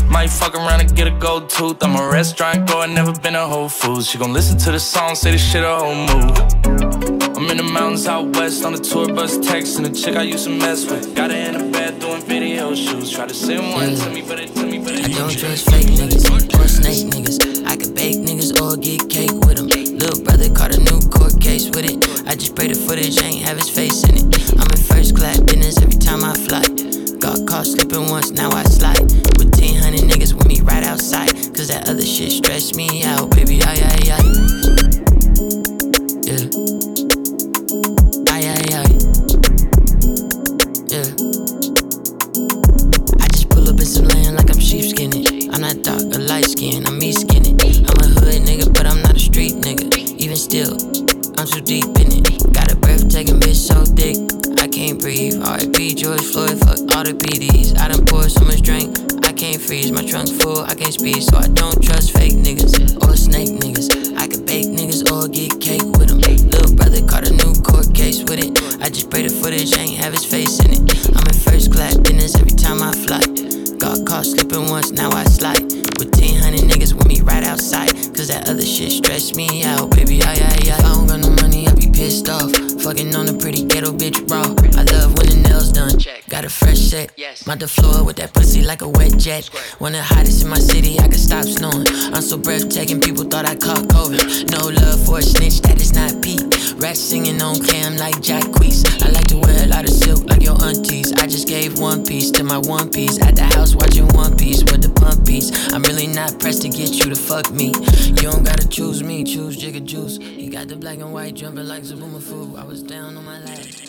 Might 0.07 0.29
fuck 0.29 0.55
around 0.55 0.79
and 0.79 0.95
get 0.95 1.05
a 1.05 1.11
gold 1.11 1.49
tooth. 1.49 1.83
I'm 1.83 1.97
a 1.97 2.07
restaurant 2.07 2.69
goer, 2.69 2.87
never 2.87 3.11
been 3.19 3.35
a 3.35 3.45
Whole 3.45 3.67
Foods. 3.67 4.07
She 4.09 4.17
gon' 4.17 4.31
listen 4.31 4.57
to 4.59 4.71
the 4.71 4.79
song, 4.79 5.15
say 5.15 5.31
this 5.31 5.43
shit 5.43 5.61
a 5.61 5.75
whole 5.75 5.93
move. 5.93 6.31
I'm 7.35 7.51
in 7.51 7.57
the 7.57 7.69
mountains 7.69 8.07
out 8.07 8.33
west 8.37 8.63
on 8.63 8.71
the 8.71 8.79
tour 8.79 9.13
bus, 9.13 9.37
texting 9.39 9.83
the 9.83 9.91
chick 9.91 10.15
I 10.15 10.21
used 10.21 10.45
to 10.45 10.49
mess 10.49 10.89
with. 10.89 11.13
Got 11.13 11.31
her 11.31 11.35
in 11.35 11.57
the 11.57 11.69
bed 11.77 11.99
doing 11.99 12.21
video 12.21 12.73
shoots. 12.75 13.11
Try 13.11 13.27
to 13.27 13.33
send 13.33 13.73
one 13.73 13.93
to 13.93 14.09
me, 14.09 14.21
but 14.21 14.39
it 14.39 14.55
to 14.55 14.65
me, 14.65 14.79
but 14.79 14.93
it 14.93 15.03
I 15.03 15.07
don't 15.09 15.37
trust 15.37 15.69
fake 15.69 15.87
niggas 15.99 16.57
or 16.57 16.67
snake 16.69 17.07
niggas. 17.11 17.67
I 17.67 17.75
could 17.75 17.93
bake 17.93 18.19
niggas 18.19 18.55
or 18.61 18.77
get 18.77 19.09
cake 19.09 19.33
with 19.45 19.57
them. 19.57 19.67
Little 19.67 20.23
brother 20.23 20.49
caught 20.53 20.73
a 20.73 20.79
new 20.79 21.09
case 21.49 21.65
with 21.69 21.85
it. 21.85 21.97
I 22.27 22.35
just 22.35 22.55
pray 22.55 22.67
the 22.67 22.75
footage 22.75 23.19
ain't 23.23 23.41
have 23.47 23.57
his 23.57 23.69
face 23.69 24.03
in 24.03 24.13
it. 24.17 24.23
I'm 24.53 24.69
in 24.69 24.81
first 24.85 25.15
class 25.17 25.39
business 25.39 25.81
every 25.81 25.97
time 25.97 26.23
I 26.23 26.35
fly. 26.35 26.61
Got 27.17 27.47
caught 27.47 27.65
slipping 27.65 28.07
once, 28.07 28.29
now 28.29 28.51
I 28.51 28.63
slide. 28.65 29.01
With 29.37 29.57
1000 29.57 29.97
niggas 30.09 30.33
with 30.33 30.47
me 30.47 30.61
right 30.61 30.83
outside. 30.83 31.33
Cause 31.55 31.69
that 31.69 31.89
other 31.89 32.05
shit 32.05 32.31
stressed 32.31 32.75
me 32.75 33.03
out, 33.03 33.31
baby. 33.31 33.63
Aye, 33.63 33.81
aye, 33.81 34.11
aye. 34.13 34.29
Yeah. 36.29 37.08
I 61.39 61.47
don't 61.47 61.81
trust 61.81 62.11
fake 62.11 62.33
niggas 62.33 63.01
or 63.01 63.15
snake 63.15 63.49
niggas. 63.49 64.17
I 64.17 64.27
could 64.27 64.45
bake 64.45 64.67
niggas 64.67 65.09
or 65.09 65.27
get 65.29 65.59
cake 65.61 65.87
with 65.97 66.09
them. 66.09 66.19
Little 66.19 66.75
brother 66.75 67.01
caught 67.07 67.27
a 67.27 67.31
new 67.31 67.53
court 67.63 67.95
case 67.95 68.19
with 68.23 68.43
it. 68.43 68.51
I 68.83 68.89
just 68.89 69.09
pray 69.09 69.23
the 69.23 69.29
footage 69.29 69.77
ain't 69.77 69.97
have 69.97 70.11
his 70.11 70.25
face 70.25 70.59
in 70.59 70.71
it. 70.71 70.83
I'm 71.15 71.25
in 71.25 71.39
first 71.39 71.71
class 71.71 71.97
business 71.97 72.35
every 72.35 72.51
time 72.51 72.83
I 72.83 72.91
fly. 72.91 73.23
Got 73.79 74.05
caught 74.05 74.25
slipping 74.25 74.67
once, 74.67 74.91
now 74.91 75.11
I 75.11 75.23
slide. 75.23 75.63
With 75.97 76.11
1000 76.11 76.67
niggas 76.67 76.93
with 76.93 77.07
me 77.07 77.21
right 77.21 77.43
outside. 77.43 77.89
Cause 78.13 78.27
that 78.27 78.49
other 78.49 78.65
shit 78.65 78.91
stressed 78.91 79.37
me 79.37 79.63
out, 79.63 79.91
baby. 79.91 80.21
I, 80.21 80.33
I, 80.33 80.35
I, 80.35 80.75
I 80.75 80.93
don't 80.93 81.07
got 81.07 81.19
no 81.21 81.31
money, 81.41 81.67
I 81.67 81.73
be 81.73 81.89
pissed 81.89 82.27
off. 82.27 82.51
Fucking 82.83 83.15
on 83.15 83.29
a 83.29 83.33
pretty 83.33 83.63
ghetto 83.63 83.93
bitch 83.93 84.19
raw. 84.29 84.43
I 84.75 84.83
love 84.91 85.15
when 85.17 85.27
the 85.31 85.47
nails 85.47 85.71
done. 85.71 86.18
Got 86.29 86.45
a 86.45 86.49
fresh 86.49 86.77
set. 86.77 87.11
Mount 87.47 87.59
the 87.59 87.67
floor 87.67 88.03
with 88.03 88.17
that 88.17 88.33
pussy 88.35 88.61
like 88.61 88.83
a 88.83 88.87
wet 88.87 89.17
jet. 89.17 89.47
One 89.79 89.95
of 89.95 89.97
the 89.97 90.03
hottest 90.03 90.43
in 90.43 90.49
my 90.49 90.59
city, 90.59 90.99
I 90.99 91.07
can 91.07 91.17
stop 91.17 91.43
snoring. 91.43 91.87
I'm 92.13 92.21
so 92.21 92.37
breathtaking, 92.37 93.01
people 93.01 93.23
thought 93.23 93.45
I 93.45 93.55
caught 93.55 93.89
COVID. 93.89 94.51
No 94.51 94.69
love 94.69 95.03
for 95.05 95.17
a 95.17 95.21
snitch, 95.23 95.59
that 95.61 95.81
is 95.81 95.95
not 95.95 96.21
Pete. 96.21 96.45
Rats 96.77 96.99
singing 96.99 97.41
on 97.41 97.55
cam 97.65 97.97
like 97.97 98.21
Jack 98.21 98.43
Quees. 98.53 98.85
I 99.01 99.09
like 99.09 99.25
to 99.27 99.37
wear 99.39 99.63
a 99.63 99.67
lot 99.67 99.85
of 99.85 99.89
silk 99.89 100.29
like 100.29 100.43
your 100.43 100.55
aunties. 100.63 101.11
I 101.13 101.25
just 101.25 101.47
gave 101.47 101.79
one 101.79 102.05
piece 102.05 102.29
to 102.31 102.43
my 102.43 102.59
one 102.59 102.91
piece. 102.91 103.19
At 103.19 103.35
the 103.35 103.43
house 103.43 103.75
watching 103.75 104.07
One 104.09 104.37
Piece 104.37 104.61
with 104.63 104.83
the 104.83 104.89
pump 104.89 105.25
piece. 105.25 105.49
I'm 105.73 105.81
really 105.81 106.07
not 106.07 106.39
pressed 106.39 106.61
to 106.61 106.69
get 106.69 106.93
you 106.93 107.09
to 107.09 107.15
fuck 107.15 107.49
me. 107.51 107.73
You 108.05 108.29
don't 108.29 108.45
gotta 108.45 108.67
choose 108.69 109.01
me, 109.01 109.23
choose 109.23 109.57
Jigga 109.57 109.83
Juice. 109.83 110.17
He 110.17 110.47
got 110.47 110.67
the 110.67 110.75
black 110.75 110.99
and 110.99 111.11
white 111.11 111.33
jumping 111.33 111.67
like 111.67 111.83
Zabuma 111.83 112.21
Fu. 112.21 112.55
I 112.55 112.63
was 112.63 112.83
down 112.83 113.17
on 113.17 113.25
my 113.25 113.39
last. 113.39 113.88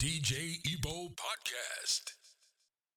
DJ 0.00 0.60
Ebo 0.62 1.10
Podcast. 1.10 1.77